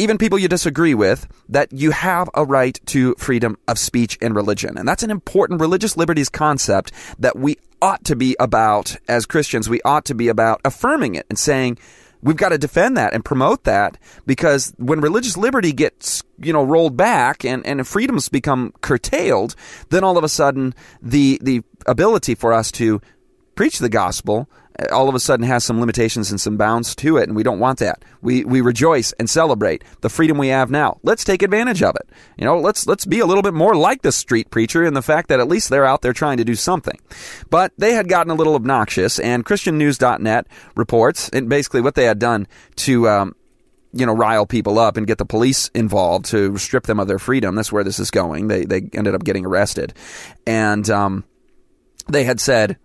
even 0.00 0.16
people 0.16 0.38
you 0.38 0.48
disagree 0.48 0.94
with, 0.94 1.28
that 1.50 1.72
you 1.72 1.90
have 1.90 2.30
a 2.34 2.44
right 2.44 2.80
to 2.86 3.14
freedom 3.18 3.58
of 3.68 3.78
speech 3.78 4.16
and 4.22 4.34
religion. 4.34 4.78
And 4.78 4.88
that's 4.88 5.02
an 5.02 5.10
important 5.10 5.60
religious 5.60 5.94
liberties 5.96 6.30
concept 6.30 6.90
that 7.18 7.36
we 7.36 7.58
ought 7.82 8.02
to 8.04 8.16
be 8.16 8.34
about 8.40 8.96
as 9.08 9.26
Christians. 9.26 9.68
We 9.68 9.82
ought 9.82 10.06
to 10.06 10.14
be 10.14 10.28
about 10.28 10.62
affirming 10.64 11.16
it 11.16 11.26
and 11.28 11.38
saying, 11.38 11.78
we've 12.22 12.36
got 12.36 12.48
to 12.48 12.58
defend 12.58 12.96
that 12.96 13.12
and 13.12 13.24
promote 13.24 13.64
that 13.64 13.98
because 14.26 14.72
when 14.78 15.02
religious 15.02 15.36
liberty 15.36 15.72
gets 15.72 16.22
you 16.38 16.52
know 16.52 16.62
rolled 16.62 16.96
back 16.96 17.44
and, 17.44 17.64
and 17.66 17.86
freedoms 17.86 18.28
become 18.28 18.74
curtailed 18.82 19.56
then 19.88 20.04
all 20.04 20.18
of 20.18 20.24
a 20.24 20.28
sudden 20.28 20.74
the 21.00 21.38
the 21.42 21.62
ability 21.86 22.34
for 22.34 22.52
us 22.52 22.70
to 22.70 23.00
preach 23.54 23.78
the 23.78 23.88
gospel 23.88 24.50
all 24.92 25.08
of 25.08 25.14
a 25.14 25.20
sudden 25.20 25.46
has 25.46 25.64
some 25.64 25.80
limitations 25.80 26.30
and 26.30 26.40
some 26.40 26.56
bounds 26.56 26.94
to 26.96 27.16
it, 27.16 27.28
and 27.28 27.36
we 27.36 27.42
don't 27.42 27.58
want 27.58 27.78
that. 27.80 28.02
We 28.22 28.44
we 28.44 28.60
rejoice 28.60 29.12
and 29.12 29.28
celebrate 29.28 29.84
the 30.00 30.08
freedom 30.08 30.38
we 30.38 30.48
have 30.48 30.70
now. 30.70 30.98
Let's 31.02 31.24
take 31.24 31.42
advantage 31.42 31.82
of 31.82 31.96
it. 31.96 32.08
You 32.36 32.44
know, 32.44 32.58
let's 32.58 32.86
let's 32.86 33.04
be 33.04 33.20
a 33.20 33.26
little 33.26 33.42
bit 33.42 33.54
more 33.54 33.74
like 33.74 34.02
the 34.02 34.12
street 34.12 34.50
preacher 34.50 34.84
in 34.84 34.94
the 34.94 35.02
fact 35.02 35.28
that 35.28 35.40
at 35.40 35.48
least 35.48 35.68
they're 35.68 35.86
out 35.86 36.02
there 36.02 36.12
trying 36.12 36.38
to 36.38 36.44
do 36.44 36.54
something. 36.54 36.98
But 37.50 37.72
they 37.78 37.92
had 37.92 38.08
gotten 38.08 38.30
a 38.30 38.36
little 38.36 38.54
obnoxious, 38.54 39.18
and 39.18 39.44
ChristianNews.net 39.44 40.46
reports, 40.74 41.28
and 41.30 41.48
basically 41.48 41.80
what 41.80 41.94
they 41.94 42.04
had 42.04 42.18
done 42.18 42.46
to 42.76 43.08
um, 43.08 43.34
you 43.92 44.06
know, 44.06 44.14
rile 44.14 44.46
people 44.46 44.78
up 44.78 44.96
and 44.96 45.06
get 45.06 45.18
the 45.18 45.24
police 45.24 45.68
involved 45.74 46.26
to 46.26 46.56
strip 46.58 46.84
them 46.84 47.00
of 47.00 47.08
their 47.08 47.18
freedom. 47.18 47.54
That's 47.54 47.72
where 47.72 47.84
this 47.84 47.98
is 47.98 48.10
going. 48.10 48.48
They 48.48 48.64
they 48.64 48.88
ended 48.92 49.14
up 49.14 49.24
getting 49.24 49.44
arrested, 49.44 49.94
and 50.46 50.88
um, 50.90 51.24
they 52.08 52.24
had 52.24 52.40
said 52.40 52.78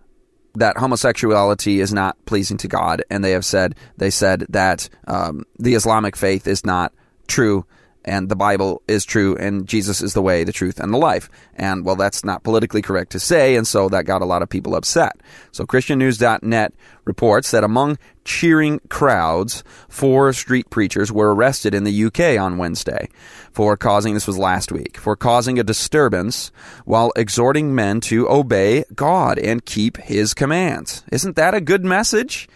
that 0.56 0.76
homosexuality 0.76 1.80
is 1.80 1.92
not 1.92 2.16
pleasing 2.26 2.56
to 2.58 2.68
God, 2.68 3.02
and 3.10 3.24
they 3.24 3.32
have 3.32 3.44
said 3.44 3.74
they 3.96 4.10
said 4.10 4.46
that 4.48 4.88
um, 5.06 5.44
the 5.58 5.74
Islamic 5.74 6.16
faith 6.16 6.46
is 6.46 6.64
not 6.64 6.92
true, 7.26 7.64
and 8.06 8.28
the 8.28 8.36
Bible 8.36 8.82
is 8.86 9.04
true, 9.04 9.36
and 9.36 9.66
Jesus 9.66 10.00
is 10.00 10.14
the 10.14 10.22
way, 10.22 10.44
the 10.44 10.52
truth, 10.52 10.78
and 10.78 10.94
the 10.94 10.98
life. 10.98 11.28
And 11.56 11.84
well, 11.84 11.96
that's 11.96 12.24
not 12.24 12.44
politically 12.44 12.82
correct 12.82 13.12
to 13.12 13.20
say, 13.20 13.56
and 13.56 13.66
so 13.66 13.88
that 13.88 14.04
got 14.04 14.22
a 14.22 14.26
lot 14.26 14.42
of 14.42 14.48
people 14.48 14.76
upset. 14.76 15.20
So 15.50 15.66
ChristianNews.net 15.66 16.72
reports 17.04 17.50
that 17.50 17.64
among 17.64 17.98
cheering 18.24 18.80
crowds, 18.88 19.64
four 19.88 20.32
street 20.32 20.70
preachers 20.70 21.10
were 21.10 21.34
arrested 21.34 21.74
in 21.74 21.84
the 21.84 22.04
UK 22.04 22.38
on 22.40 22.58
Wednesday 22.58 23.08
for 23.50 23.76
causing, 23.76 24.14
this 24.14 24.26
was 24.26 24.38
last 24.38 24.70
week, 24.70 24.96
for 24.96 25.16
causing 25.16 25.58
a 25.58 25.64
disturbance 25.64 26.52
while 26.84 27.12
exhorting 27.16 27.74
men 27.74 28.00
to 28.02 28.28
obey 28.28 28.84
God 28.94 29.38
and 29.38 29.64
keep 29.64 29.96
His 29.96 30.34
commands. 30.34 31.02
Isn't 31.10 31.36
that 31.36 31.54
a 31.54 31.60
good 31.60 31.84
message? 31.84 32.48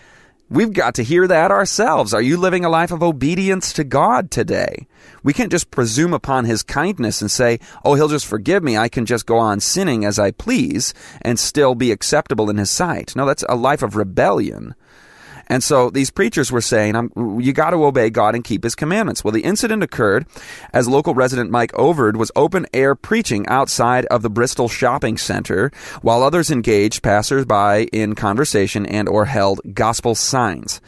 We've 0.53 0.73
got 0.73 0.97
to 0.97 1.05
hear 1.05 1.29
that 1.29 1.53
ourselves. 1.53 2.13
Are 2.13 2.21
you 2.21 2.37
living 2.37 2.65
a 2.65 2.69
life 2.69 2.91
of 2.91 3.05
obedience 3.05 3.73
to 3.75 3.85
God 3.85 4.33
today? 4.33 4.89
We 5.23 5.33
can't 5.33 5.53
just 5.53 5.71
presume 5.71 6.13
upon 6.13 6.45
His 6.45 6.65
kindness 6.65 7.21
and 7.21 7.31
say, 7.31 7.61
oh, 7.85 7.95
He'll 7.95 8.09
just 8.09 8.27
forgive 8.27 8.65
me. 8.65 8.77
I 8.77 8.89
can 8.89 9.07
just 9.07 9.27
go 9.27 9.39
on 9.39 9.61
sinning 9.61 10.05
as 10.05 10.19
I 10.19 10.33
please 10.33 10.93
and 11.23 11.39
still 11.39 11.77
be 11.77 11.93
acceptable 11.93 12.51
in 12.51 12.57
His 12.57 12.69
sight. 12.69 13.15
No, 13.15 13.27
that's 13.27 13.45
a 13.49 13.55
life 13.55 13.85
of 13.85 13.95
rebellion. 13.95 14.75
And 15.51 15.65
so 15.65 15.91
these 15.91 16.11
preachers 16.11 16.53
were 16.53 16.61
saying, 16.61 16.95
you 17.17 17.53
got 17.53 17.71
to 17.71 17.85
obey 17.85 18.09
God 18.09 18.37
and 18.37 18.45
keep 18.45 18.63
his 18.63 18.77
commandments. 18.77 19.25
Well, 19.25 19.33
the 19.33 19.43
incident 19.43 19.83
occurred 19.83 20.27
as 20.73 20.87
local 20.87 21.13
resident 21.13 21.51
Mike 21.51 21.73
Overd 21.73 22.15
was 22.15 22.31
open 22.37 22.67
air 22.73 22.95
preaching 22.95 23.47
outside 23.49 24.07
of 24.07 24.23
the 24.23 24.31
Bristol 24.31 24.69
shopping 24.69 25.19
center 25.19 25.73
while 26.03 26.23
others 26.23 26.53
engaged 26.53 27.03
passersby 27.03 27.89
in 27.93 28.15
conversation 28.15 28.87
and 28.87 29.09
or 29.09 29.25
held 29.25 29.61
gospel 29.75 30.15
signs 30.15 30.81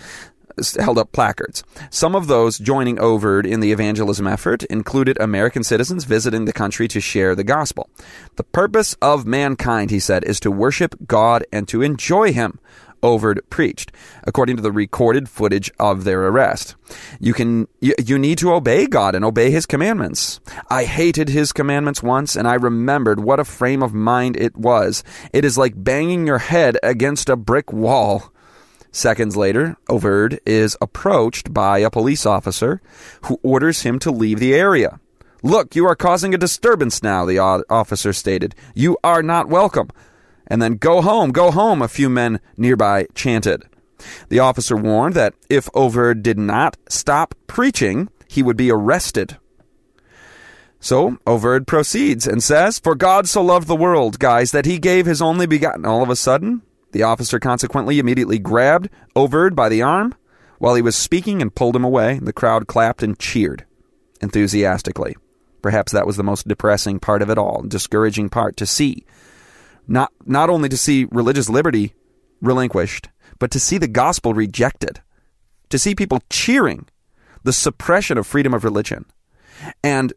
held 0.78 0.98
up 0.98 1.12
placards. 1.12 1.64
Some 1.90 2.14
of 2.14 2.26
those 2.26 2.58
joining 2.58 2.96
Overd 2.96 3.46
in 3.46 3.60
the 3.60 3.72
evangelism 3.72 4.26
effort 4.26 4.62
included 4.64 5.18
American 5.18 5.64
citizens 5.64 6.04
visiting 6.04 6.44
the 6.44 6.52
country 6.52 6.86
to 6.88 7.00
share 7.00 7.34
the 7.34 7.42
gospel. 7.42 7.88
The 8.36 8.44
purpose 8.44 8.94
of 9.00 9.26
mankind, 9.26 9.90
he 9.90 9.98
said, 9.98 10.24
is 10.24 10.38
to 10.40 10.50
worship 10.50 10.94
God 11.06 11.44
and 11.52 11.66
to 11.68 11.82
enjoy 11.82 12.32
Him. 12.32 12.58
Overd 13.02 13.40
preached, 13.50 13.92
according 14.24 14.56
to 14.56 14.62
the 14.62 14.72
recorded 14.72 15.28
footage 15.28 15.70
of 15.78 16.04
their 16.04 16.26
arrest. 16.26 16.76
You 17.20 17.34
can 17.34 17.66
you, 17.80 17.94
you 18.02 18.18
need 18.18 18.38
to 18.38 18.52
obey 18.52 18.86
God 18.86 19.14
and 19.14 19.24
obey 19.24 19.50
his 19.50 19.66
commandments. 19.66 20.40
I 20.70 20.84
hated 20.84 21.28
his 21.28 21.52
commandments 21.52 22.02
once 22.02 22.36
and 22.36 22.46
I 22.46 22.54
remembered 22.54 23.20
what 23.20 23.40
a 23.40 23.44
frame 23.44 23.82
of 23.82 23.92
mind 23.92 24.36
it 24.36 24.56
was. 24.56 25.02
It 25.32 25.44
is 25.44 25.58
like 25.58 25.72
banging 25.76 26.26
your 26.26 26.38
head 26.38 26.78
against 26.82 27.28
a 27.28 27.36
brick 27.36 27.72
wall. 27.72 28.32
Seconds 28.92 29.36
later, 29.36 29.76
Overd 29.88 30.38
is 30.44 30.76
approached 30.80 31.52
by 31.54 31.78
a 31.78 31.90
police 31.90 32.26
officer 32.26 32.82
who 33.22 33.40
orders 33.42 33.82
him 33.82 33.98
to 34.00 34.10
leave 34.10 34.38
the 34.38 34.54
area. 34.54 35.00
Look, 35.42 35.74
you 35.74 35.86
are 35.86 35.96
causing 35.96 36.34
a 36.34 36.38
disturbance 36.38 37.02
now, 37.02 37.24
the 37.24 37.38
officer 37.38 38.12
stated. 38.12 38.54
You 38.74 38.96
are 39.02 39.22
not 39.22 39.48
welcome 39.48 39.88
and 40.46 40.60
then 40.60 40.74
go 40.74 41.00
home, 41.02 41.30
go 41.30 41.50
home, 41.50 41.82
a 41.82 41.88
few 41.88 42.08
men 42.08 42.40
nearby 42.56 43.06
chanted. 43.14 43.64
The 44.28 44.40
officer 44.40 44.76
warned 44.76 45.14
that 45.14 45.34
if 45.48 45.66
Overd 45.72 46.22
did 46.22 46.38
not 46.38 46.76
stop 46.88 47.34
preaching, 47.46 48.08
he 48.28 48.42
would 48.42 48.56
be 48.56 48.70
arrested. 48.70 49.38
So 50.80 51.12
Overd 51.26 51.66
proceeds 51.66 52.26
and 52.26 52.42
says, 52.42 52.78
For 52.78 52.94
God 52.94 53.28
so 53.28 53.42
loved 53.42 53.68
the 53.68 53.76
world, 53.76 54.18
guys, 54.18 54.50
that 54.50 54.66
he 54.66 54.78
gave 54.78 55.06
his 55.06 55.22
only 55.22 55.46
begotten. 55.46 55.84
All 55.84 56.02
of 56.02 56.10
a 56.10 56.16
sudden, 56.16 56.62
the 56.90 57.04
officer 57.04 57.38
consequently 57.38 57.98
immediately 57.98 58.38
grabbed 58.38 58.88
Overd 59.14 59.54
by 59.54 59.68
the 59.68 59.82
arm 59.82 60.14
while 60.58 60.74
he 60.74 60.82
was 60.82 60.96
speaking 60.96 61.40
and 61.40 61.54
pulled 61.54 61.76
him 61.76 61.84
away. 61.84 62.18
The 62.20 62.32
crowd 62.32 62.66
clapped 62.66 63.02
and 63.02 63.18
cheered 63.18 63.64
enthusiastically. 64.20 65.16
Perhaps 65.62 65.92
that 65.92 66.06
was 66.06 66.16
the 66.16 66.24
most 66.24 66.48
depressing 66.48 66.98
part 66.98 67.22
of 67.22 67.30
it 67.30 67.38
all, 67.38 67.62
discouraging 67.62 68.28
part 68.28 68.56
to 68.56 68.66
see 68.66 69.04
not 69.86 70.12
not 70.24 70.50
only 70.50 70.68
to 70.68 70.76
see 70.76 71.06
religious 71.10 71.48
liberty 71.48 71.94
relinquished, 72.40 73.08
but 73.38 73.50
to 73.50 73.60
see 73.60 73.78
the 73.78 73.88
gospel 73.88 74.34
rejected, 74.34 75.00
to 75.70 75.78
see 75.78 75.94
people 75.94 76.22
cheering 76.30 76.86
the 77.44 77.52
suppression 77.52 78.18
of 78.18 78.26
freedom 78.26 78.54
of 78.54 78.64
religion 78.64 79.04
and 79.82 80.12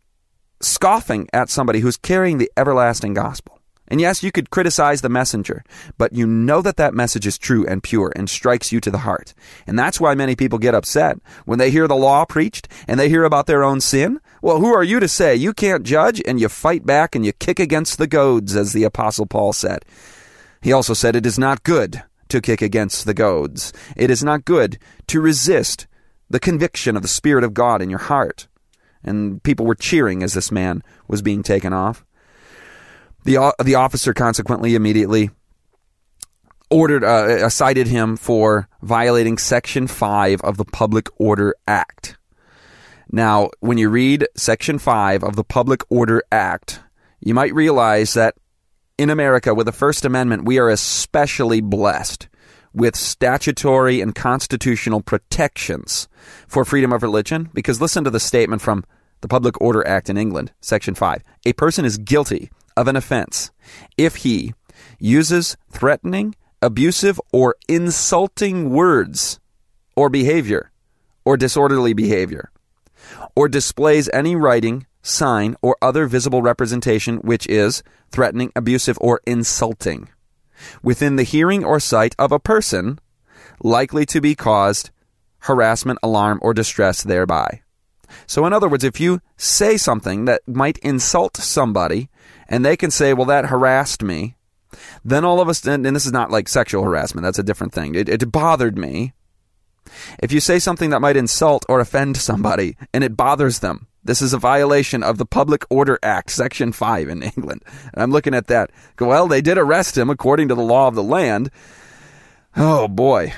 scoffing 0.61 1.27
at 1.33 1.49
somebody 1.49 1.79
who's 1.79 1.97
carrying 1.97 2.37
the 2.37 2.51
everlasting 2.57 3.13
gospel. 3.13 3.59
And 3.87 4.01
yes, 4.01 4.23
you 4.23 4.31
could 4.31 4.49
criticize 4.49 5.01
the 5.01 5.09
messenger, 5.09 5.63
but 5.97 6.13
you 6.13 6.25
know 6.25 6.61
that 6.61 6.77
that 6.77 6.95
message 6.95 7.27
is 7.27 7.37
true 7.37 7.65
and 7.67 7.83
pure 7.83 8.11
and 8.15 8.29
strikes 8.29 8.71
you 8.71 8.79
to 8.81 8.89
the 8.89 8.99
heart. 8.99 9.35
And 9.67 9.77
that's 9.77 9.99
why 9.99 10.15
many 10.15 10.35
people 10.35 10.57
get 10.57 10.73
upset 10.73 11.17
when 11.45 11.59
they 11.59 11.69
hear 11.69 11.87
the 11.87 11.95
law 11.95 12.25
preached 12.25 12.67
and 12.87 12.99
they 12.99 13.09
hear 13.09 13.23
about 13.23 13.45
their 13.45 13.63
own 13.63 13.81
sin. 13.81 14.19
Well, 14.45 14.59
who 14.59 14.75
are 14.75 14.83
you 14.83 14.99
to 14.99 15.07
say 15.07 15.35
you 15.35 15.55
can't 15.55 15.81
judge 15.81 16.21
and 16.23 16.39
you 16.39 16.49
fight 16.49 16.85
back 16.85 17.15
and 17.15 17.25
you 17.25 17.33
kick 17.33 17.59
against 17.59 17.97
the 17.97 18.05
goads, 18.05 18.55
as 18.55 18.73
the 18.73 18.83
Apostle 18.83 19.25
Paul 19.25 19.53
said. 19.53 19.83
He 20.61 20.71
also 20.71 20.93
said 20.93 21.15
it 21.15 21.25
is 21.25 21.39
not 21.39 21.63
good 21.63 22.03
to 22.29 22.41
kick 22.41 22.61
against 22.61 23.07
the 23.07 23.15
goads. 23.15 23.73
It 23.95 24.11
is 24.11 24.23
not 24.23 24.45
good 24.45 24.77
to 25.07 25.19
resist 25.19 25.87
the 26.29 26.39
conviction 26.39 26.95
of 26.95 27.01
the 27.01 27.07
Spirit 27.07 27.43
of 27.43 27.55
God 27.55 27.81
in 27.81 27.89
your 27.89 27.97
heart. 27.97 28.47
And 29.03 29.41
people 29.41 29.65
were 29.65 29.73
cheering 29.73 30.21
as 30.21 30.35
this 30.35 30.51
man 30.51 30.83
was 31.07 31.23
being 31.23 31.41
taken 31.41 31.73
off. 31.73 32.05
The, 33.23 33.51
the 33.63 33.73
officer 33.73 34.13
consequently 34.13 34.75
immediately 34.75 35.31
ordered 36.69 37.03
uh, 37.03 37.49
cited 37.49 37.87
him 37.87 38.15
for 38.15 38.69
violating 38.83 39.39
section 39.39 39.87
5 39.87 40.41
of 40.41 40.57
the 40.57 40.65
public 40.65 41.09
order 41.17 41.55
act 41.67 42.15
now 43.11 43.49
when 43.59 43.77
you 43.77 43.89
read 43.89 44.27
section 44.35 44.79
5 44.79 45.23
of 45.23 45.35
the 45.35 45.43
public 45.43 45.81
order 45.89 46.23
act 46.31 46.79
you 47.19 47.33
might 47.33 47.53
realize 47.53 48.13
that 48.13 48.35
in 48.97 49.09
america 49.09 49.53
with 49.53 49.65
the 49.65 49.71
first 49.71 50.05
amendment 50.05 50.45
we 50.45 50.59
are 50.59 50.69
especially 50.69 51.61
blessed 51.61 52.27
with 52.75 52.95
statutory 52.95 54.01
and 54.01 54.13
constitutional 54.13 55.01
protections 55.01 56.09
for 56.45 56.65
freedom 56.65 56.91
of 56.91 57.01
religion. 57.01 57.49
Because 57.53 57.79
listen 57.79 58.03
to 58.03 58.09
the 58.09 58.19
statement 58.19 58.61
from 58.61 58.83
the 59.21 59.29
public 59.29 59.59
order 59.61 59.87
act 59.87 60.09
in 60.09 60.17
england 60.17 60.51
section 60.59 60.93
5 60.93 61.23
a 61.45 61.53
person 61.53 61.85
is 61.85 61.97
guilty 61.97 62.51
of 62.77 62.87
an 62.87 62.95
offense 62.95 63.49
if 63.97 64.17
he 64.17 64.53
uses 64.99 65.57
threatening, 65.71 66.35
abusive, 66.61 67.19
or 67.31 67.55
insulting 67.67 68.69
words 68.69 69.39
or 69.95 70.09
behavior 70.09 70.71
or 71.23 71.37
disorderly 71.37 71.93
behavior, 71.93 72.51
or 73.35 73.47
displays 73.47 74.09
any 74.13 74.35
writing, 74.35 74.85
sign, 75.01 75.55
or 75.61 75.77
other 75.81 76.07
visible 76.07 76.41
representation 76.41 77.17
which 77.17 77.47
is 77.47 77.83
threatening, 78.11 78.51
abusive, 78.55 78.97
or 79.01 79.21
insulting 79.25 80.09
within 80.81 81.15
the 81.15 81.23
hearing 81.23 81.63
or 81.63 81.79
sight 81.79 82.15
of 82.17 82.31
a 82.31 82.39
person 82.39 82.99
likely 83.61 84.05
to 84.05 84.21
be 84.21 84.35
caused 84.35 84.89
harassment, 85.39 85.99
alarm, 86.01 86.39
or 86.41 86.53
distress 86.53 87.03
thereby. 87.03 87.61
So, 88.27 88.45
in 88.45 88.53
other 88.53 88.69
words, 88.69 88.83
if 88.83 88.99
you 88.99 89.21
say 89.37 89.77
something 89.77 90.25
that 90.25 90.47
might 90.47 90.77
insult 90.79 91.37
somebody 91.37 92.09
and 92.47 92.65
they 92.65 92.77
can 92.77 92.91
say, 92.91 93.13
well, 93.13 93.25
that 93.25 93.47
harassed 93.47 94.03
me, 94.03 94.35
then 95.03 95.25
all 95.25 95.39
of 95.41 95.47
a 95.47 95.53
sudden, 95.53 95.85
and 95.85 95.95
this 95.95 96.05
is 96.05 96.11
not 96.11 96.31
like 96.31 96.47
sexual 96.47 96.83
harassment, 96.83 97.23
that's 97.23 97.39
a 97.39 97.43
different 97.43 97.73
thing. 97.73 97.95
It, 97.95 98.09
it 98.09 98.31
bothered 98.31 98.77
me. 98.77 99.13
If 100.19 100.31
you 100.31 100.39
say 100.39 100.59
something 100.59 100.89
that 100.89 101.01
might 101.01 101.17
insult 101.17 101.65
or 101.69 101.79
offend 101.79 102.17
somebody 102.17 102.77
and 102.93 103.03
it 103.03 103.17
bothers 103.17 103.59
them, 103.59 103.87
this 104.03 104.21
is 104.21 104.33
a 104.33 104.37
violation 104.37 105.01
of 105.01 105.17
the 105.17 105.25
Public 105.25 105.65
Order 105.69 105.97
Act, 106.03 106.29
Section 106.29 106.71
5 106.71 107.09
in 107.09 107.23
England. 107.35 107.63
And 107.93 108.03
I'm 108.03 108.11
looking 108.11 108.35
at 108.35 108.47
that. 108.47 108.71
Well, 108.99 109.27
they 109.27 109.41
did 109.41 109.57
arrest 109.57 109.97
him 109.97 110.09
according 110.09 110.47
to 110.49 110.55
the 110.55 110.61
law 110.61 110.87
of 110.87 110.95
the 110.95 111.03
land. 111.03 111.49
Oh, 112.55 112.87
boy. 112.87 113.33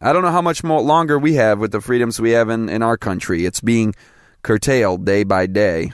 I 0.00 0.12
don't 0.12 0.22
know 0.22 0.30
how 0.30 0.42
much 0.42 0.62
more 0.62 0.80
longer 0.80 1.18
we 1.18 1.34
have 1.34 1.58
with 1.58 1.72
the 1.72 1.80
freedoms 1.80 2.20
we 2.20 2.30
have 2.30 2.48
in, 2.50 2.68
in 2.68 2.82
our 2.82 2.96
country. 2.96 3.44
It's 3.44 3.60
being 3.60 3.94
curtailed 4.42 5.04
day 5.04 5.24
by 5.24 5.46
day. 5.46 5.92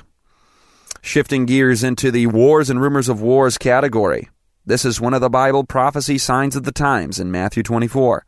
Shifting 1.02 1.46
gears 1.46 1.84
into 1.84 2.10
the 2.10 2.26
wars 2.26 2.68
and 2.68 2.80
rumors 2.80 3.08
of 3.08 3.20
wars 3.20 3.58
category. 3.58 4.28
This 4.64 4.84
is 4.84 5.00
one 5.00 5.14
of 5.14 5.20
the 5.20 5.30
Bible 5.30 5.62
prophecy 5.62 6.18
signs 6.18 6.56
of 6.56 6.64
the 6.64 6.72
times 6.72 7.20
in 7.20 7.30
Matthew 7.30 7.62
24. 7.62 8.26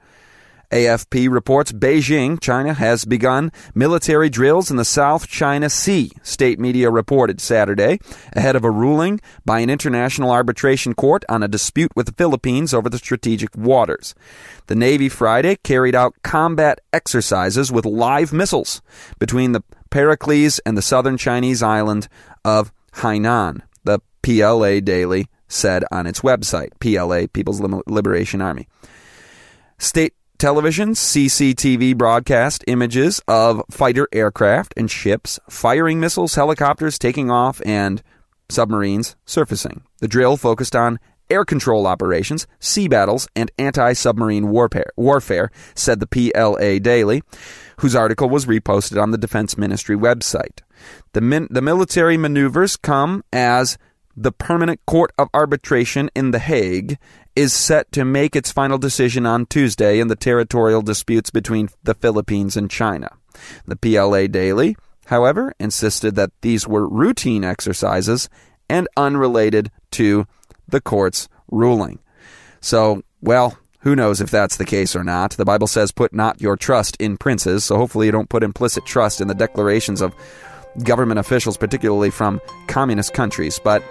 AFP 0.71 1.31
reports 1.31 1.73
Beijing, 1.73 2.39
China, 2.41 2.75
has 2.75 3.05
begun 3.05 3.51
military 3.75 4.29
drills 4.29 4.71
in 4.71 4.77
the 4.77 4.85
South 4.85 5.27
China 5.27 5.71
Sea, 5.71 6.13
state 6.23 6.59
media 6.59 6.91
reported 6.91 7.41
Saturday, 7.41 7.99
ahead 8.35 8.55
of 8.55 8.65
a 8.65 8.71
ruling 8.71 9.21
by 9.47 9.61
an 9.61 9.71
international 9.71 10.31
arbitration 10.31 10.95
court 10.95 11.25
on 11.29 11.43
a 11.43 11.49
dispute 11.49 11.91
with 11.97 12.07
the 12.07 12.13
Philippines 12.13 12.75
over 12.75 12.91
the 12.91 12.99
strategic 12.99 13.57
waters. 13.57 14.15
The 14.67 14.75
Navy 14.75 15.09
Friday 15.09 15.57
carried 15.57 15.95
out 15.95 16.15
combat 16.23 16.81
exercises 16.93 17.73
with 17.73 17.87
live 17.87 18.33
missiles 18.33 18.83
between 19.19 19.53
the 19.53 19.63
Paracels 19.91 20.61
and 20.67 20.77
the 20.77 20.83
southern 20.83 21.17
Chinese 21.17 21.63
island 21.63 22.09
of 22.45 22.73
Hainan, 22.93 23.63
the 23.85 24.01
PLA 24.23 24.81
Daily 24.81 25.29
said 25.49 25.83
on 25.91 26.07
its 26.07 26.21
website, 26.21 26.69
PLA, 26.79 27.27
People's 27.33 27.61
Liberation 27.87 28.43
Army. 28.43 28.69
State 29.79 30.13
television, 30.39 30.91
CCTV 30.91 31.97
broadcast 31.97 32.65
images 32.67 33.21
of 33.29 33.63
fighter 33.71 34.09
aircraft 34.13 34.73
and 34.77 34.91
ships 34.91 35.39
firing 35.49 36.01
missiles, 36.01 36.37
helicopters 36.37 36.99
taking 36.99 37.31
off, 37.31 37.61
and 37.67 38.03
submarines 38.49 39.17
surfacing. 39.27 39.83
The 39.99 40.09
drill 40.09 40.37
focused 40.37 40.77
on 40.77 40.99
air 41.31 41.45
control 41.45 41.87
operations, 41.87 42.47
sea 42.59 42.89
battles, 42.89 43.29
and 43.37 43.51
anti 43.59 43.93
submarine 43.93 44.49
warfare, 44.49 44.91
warfare, 44.97 45.51
said 45.75 46.01
the 46.01 46.07
PLA 46.07 46.79
Daily, 46.79 47.23
whose 47.81 47.95
article 47.95 48.29
was 48.29 48.47
reposted 48.47 49.01
on 49.01 49.11
the 49.11 49.19
Defense 49.19 49.59
Ministry 49.59 49.97
website. 49.97 50.61
The, 51.13 51.21
min- 51.21 51.49
the 51.51 51.63
military 51.63 52.17
maneuvers 52.17 52.77
come 52.77 53.25
as 53.33 53.77
the 54.21 54.33
Permanent 54.33 54.85
Court 54.85 55.13
of 55.17 55.29
Arbitration 55.33 56.11
in 56.13 56.33
The 56.33 56.41
Hague 56.41 56.99
is 57.37 57.53
set 57.53 57.93
to 57.93 58.05
make 58.05 58.35
its 58.35 58.51
final 58.51 58.77
decision 58.77 59.27
on 59.27 59.47
Tuesday 59.47 60.01
in 60.01 60.09
the 60.09 60.17
territorial 60.17 60.83
disputes 60.83 61.31
between 61.31 61.69
the 61.85 61.95
Philippines 61.95 62.57
and 62.57 62.69
China. 62.69 63.13
The 63.67 63.77
PLA 63.77 64.27
Daily, 64.27 64.77
however, 65.07 65.55
insisted 65.61 66.17
that 66.17 66.33
these 66.41 66.67
were 66.67 66.89
routine 66.89 67.45
exercises 67.45 68.29
and 68.69 68.89
unrelated 68.97 69.71
to 69.93 70.27
the 70.67 70.81
court's 70.81 71.29
ruling. 71.49 72.01
So, 72.61 73.03
well, 73.23 73.57
who 73.83 73.95
knows 73.95 74.21
if 74.21 74.33
that's 74.33 74.57
the 74.57 74.65
case 74.65 74.97
or 74.97 75.05
not? 75.05 75.37
The 75.37 75.45
Bible 75.45 75.69
says, 75.69 75.93
put 75.93 76.13
not 76.13 76.41
your 76.41 76.57
trust 76.57 76.97
in 76.99 77.19
princes, 77.19 77.63
so 77.63 77.77
hopefully 77.77 78.07
you 78.07 78.13
don't 78.13 78.29
put 78.29 78.43
implicit 78.43 78.85
trust 78.85 79.21
in 79.21 79.29
the 79.29 79.35
declarations 79.35 80.01
of 80.01 80.13
government 80.83 81.21
officials, 81.21 81.57
particularly 81.57 82.11
from 82.11 82.41
communist 82.67 83.15
countries. 83.15 83.61
But 83.63 83.83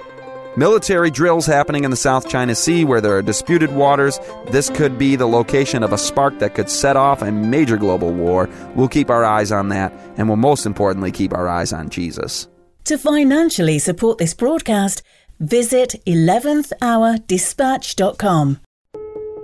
military 0.58 1.12
drills 1.12 1.46
happening 1.46 1.84
in 1.84 1.92
the 1.92 1.98
South 1.98 2.28
China 2.28 2.56
Sea 2.56 2.84
where 2.84 3.00
there 3.00 3.16
are 3.16 3.22
disputed 3.22 3.72
waters, 3.72 4.20
this 4.50 4.72
could 4.72 4.98
be 4.98 5.16
the 5.16 5.28
location 5.28 5.84
of 5.84 5.94
a 5.94 5.98
spark 5.98 6.40
that 6.40 6.56
could 6.56 6.70
set 6.70 6.98
off 6.98 7.22
a 7.22 7.32
major 7.32 7.78
global 7.78 8.12
war. 8.12 8.50
We'll 8.76 8.88
keep 8.88 9.12
our 9.12 9.24
eyes 9.24 9.52
on 9.52 9.70
that, 9.70 9.94
and 10.18 10.28
we'll 10.28 10.38
most 10.38 10.66
importantly 10.66 11.12
keep 11.12 11.32
our 11.34 11.48
eyes 11.48 11.72
on 11.72 11.90
Jesus. 11.90 12.48
To 12.86 12.98
financially 12.98 13.78
support 13.80 14.18
this 14.18 14.34
broadcast, 14.34 15.04
visit 15.40 15.96
11thhourdispatch.com. 16.08 18.60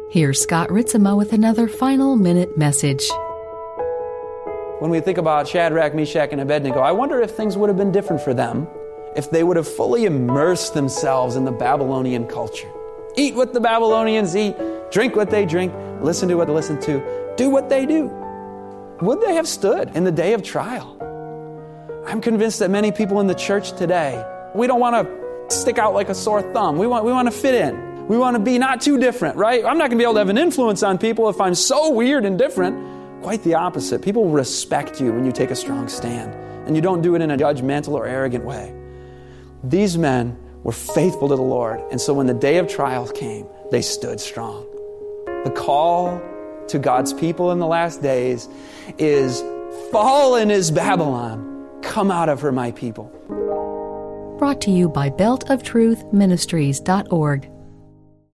Here's 0.09 0.41
Scott 0.41 0.69
Ritzema 0.69 1.15
with 1.17 1.33
another 1.33 1.67
final 1.67 2.15
minute 2.15 2.57
message. 2.57 3.03
When 4.79 4.89
we 4.91 4.99
think 4.99 5.17
about 5.17 5.47
Shadrach, 5.47 5.95
Meshach, 5.95 6.29
and 6.31 6.41
Abednego, 6.41 6.79
I 6.79 6.91
wonder 6.91 7.21
if 7.21 7.31
things 7.31 7.57
would 7.57 7.69
have 7.69 7.77
been 7.77 7.91
different 7.91 8.21
for 8.21 8.33
them 8.33 8.67
if 9.15 9.29
they 9.29 9.43
would 9.43 9.57
have 9.57 9.67
fully 9.67 10.05
immersed 10.05 10.73
themselves 10.73 11.35
in 11.35 11.45
the 11.45 11.51
Babylonian 11.51 12.27
culture. 12.27 12.69
Eat 13.15 13.35
what 13.35 13.53
the 13.53 13.59
Babylonians 13.59 14.35
eat, 14.35 14.55
drink 14.91 15.15
what 15.15 15.29
they 15.29 15.45
drink, 15.45 15.73
listen 16.01 16.27
to 16.29 16.35
what 16.35 16.47
they 16.47 16.53
listen 16.53 16.79
to, 16.81 17.33
do 17.37 17.49
what 17.49 17.69
they 17.69 17.85
do. 17.85 18.11
Would 19.01 19.21
they 19.21 19.35
have 19.35 19.47
stood 19.47 19.95
in 19.95 20.03
the 20.03 20.11
day 20.11 20.33
of 20.33 20.43
trial? 20.43 20.97
I'm 22.05 22.21
convinced 22.21 22.59
that 22.59 22.69
many 22.69 22.91
people 22.91 23.19
in 23.19 23.27
the 23.27 23.35
church 23.35 23.73
today, 23.73 24.23
we 24.55 24.67
don't 24.67 24.79
want 24.79 25.07
to 25.07 25.55
stick 25.55 25.77
out 25.77 25.93
like 25.93 26.09
a 26.09 26.15
sore 26.15 26.41
thumb. 26.41 26.77
We 26.77 26.87
want, 26.87 27.05
we 27.05 27.11
want 27.11 27.27
to 27.27 27.31
fit 27.31 27.55
in. 27.55 28.07
We 28.07 28.17
want 28.17 28.35
to 28.35 28.39
be 28.39 28.57
not 28.57 28.81
too 28.81 28.97
different, 28.97 29.37
right? 29.37 29.63
I'm 29.63 29.77
not 29.77 29.89
going 29.89 29.91
to 29.91 29.97
be 29.97 30.03
able 30.03 30.13
to 30.13 30.19
have 30.19 30.29
an 30.29 30.37
influence 30.37 30.83
on 30.83 30.97
people 30.97 31.29
if 31.29 31.39
I'm 31.39 31.55
so 31.55 31.89
weird 31.91 32.25
and 32.25 32.37
different. 32.37 33.21
Quite 33.21 33.43
the 33.43 33.53
opposite. 33.53 34.01
People 34.01 34.29
respect 34.29 34.99
you 34.99 35.13
when 35.13 35.25
you 35.25 35.31
take 35.31 35.51
a 35.51 35.55
strong 35.55 35.87
stand 35.87 36.33
and 36.67 36.75
you 36.75 36.81
don't 36.81 37.01
do 37.01 37.15
it 37.15 37.21
in 37.21 37.31
a 37.31 37.37
judgmental 37.37 37.93
or 37.93 38.05
arrogant 38.05 38.43
way. 38.43 38.73
These 39.63 39.97
men 39.97 40.37
were 40.63 40.73
faithful 40.73 41.29
to 41.29 41.37
the 41.37 41.41
Lord, 41.41 41.81
and 41.89 42.01
so 42.01 42.13
when 42.13 42.27
the 42.27 42.33
day 42.33 42.57
of 42.57 42.67
trial 42.67 43.07
came, 43.07 43.47
they 43.71 43.81
stood 43.81 44.19
strong. 44.19 44.65
The 45.45 45.51
call 45.51 46.21
to 46.67 46.79
God's 46.79 47.13
people 47.13 47.51
in 47.51 47.59
the 47.59 47.67
last 47.67 48.01
days 48.01 48.49
is 48.97 49.41
Fallen 49.91 50.51
is 50.51 50.69
Babylon, 50.69 51.65
come 51.81 52.11
out 52.11 52.27
of 52.29 52.41
her, 52.41 52.51
my 52.51 52.71
people. 52.71 53.09
Brought 54.37 54.61
to 54.61 54.71
you 54.71 54.89
by 54.89 55.09
beltoftruthministries.org. 55.09 57.49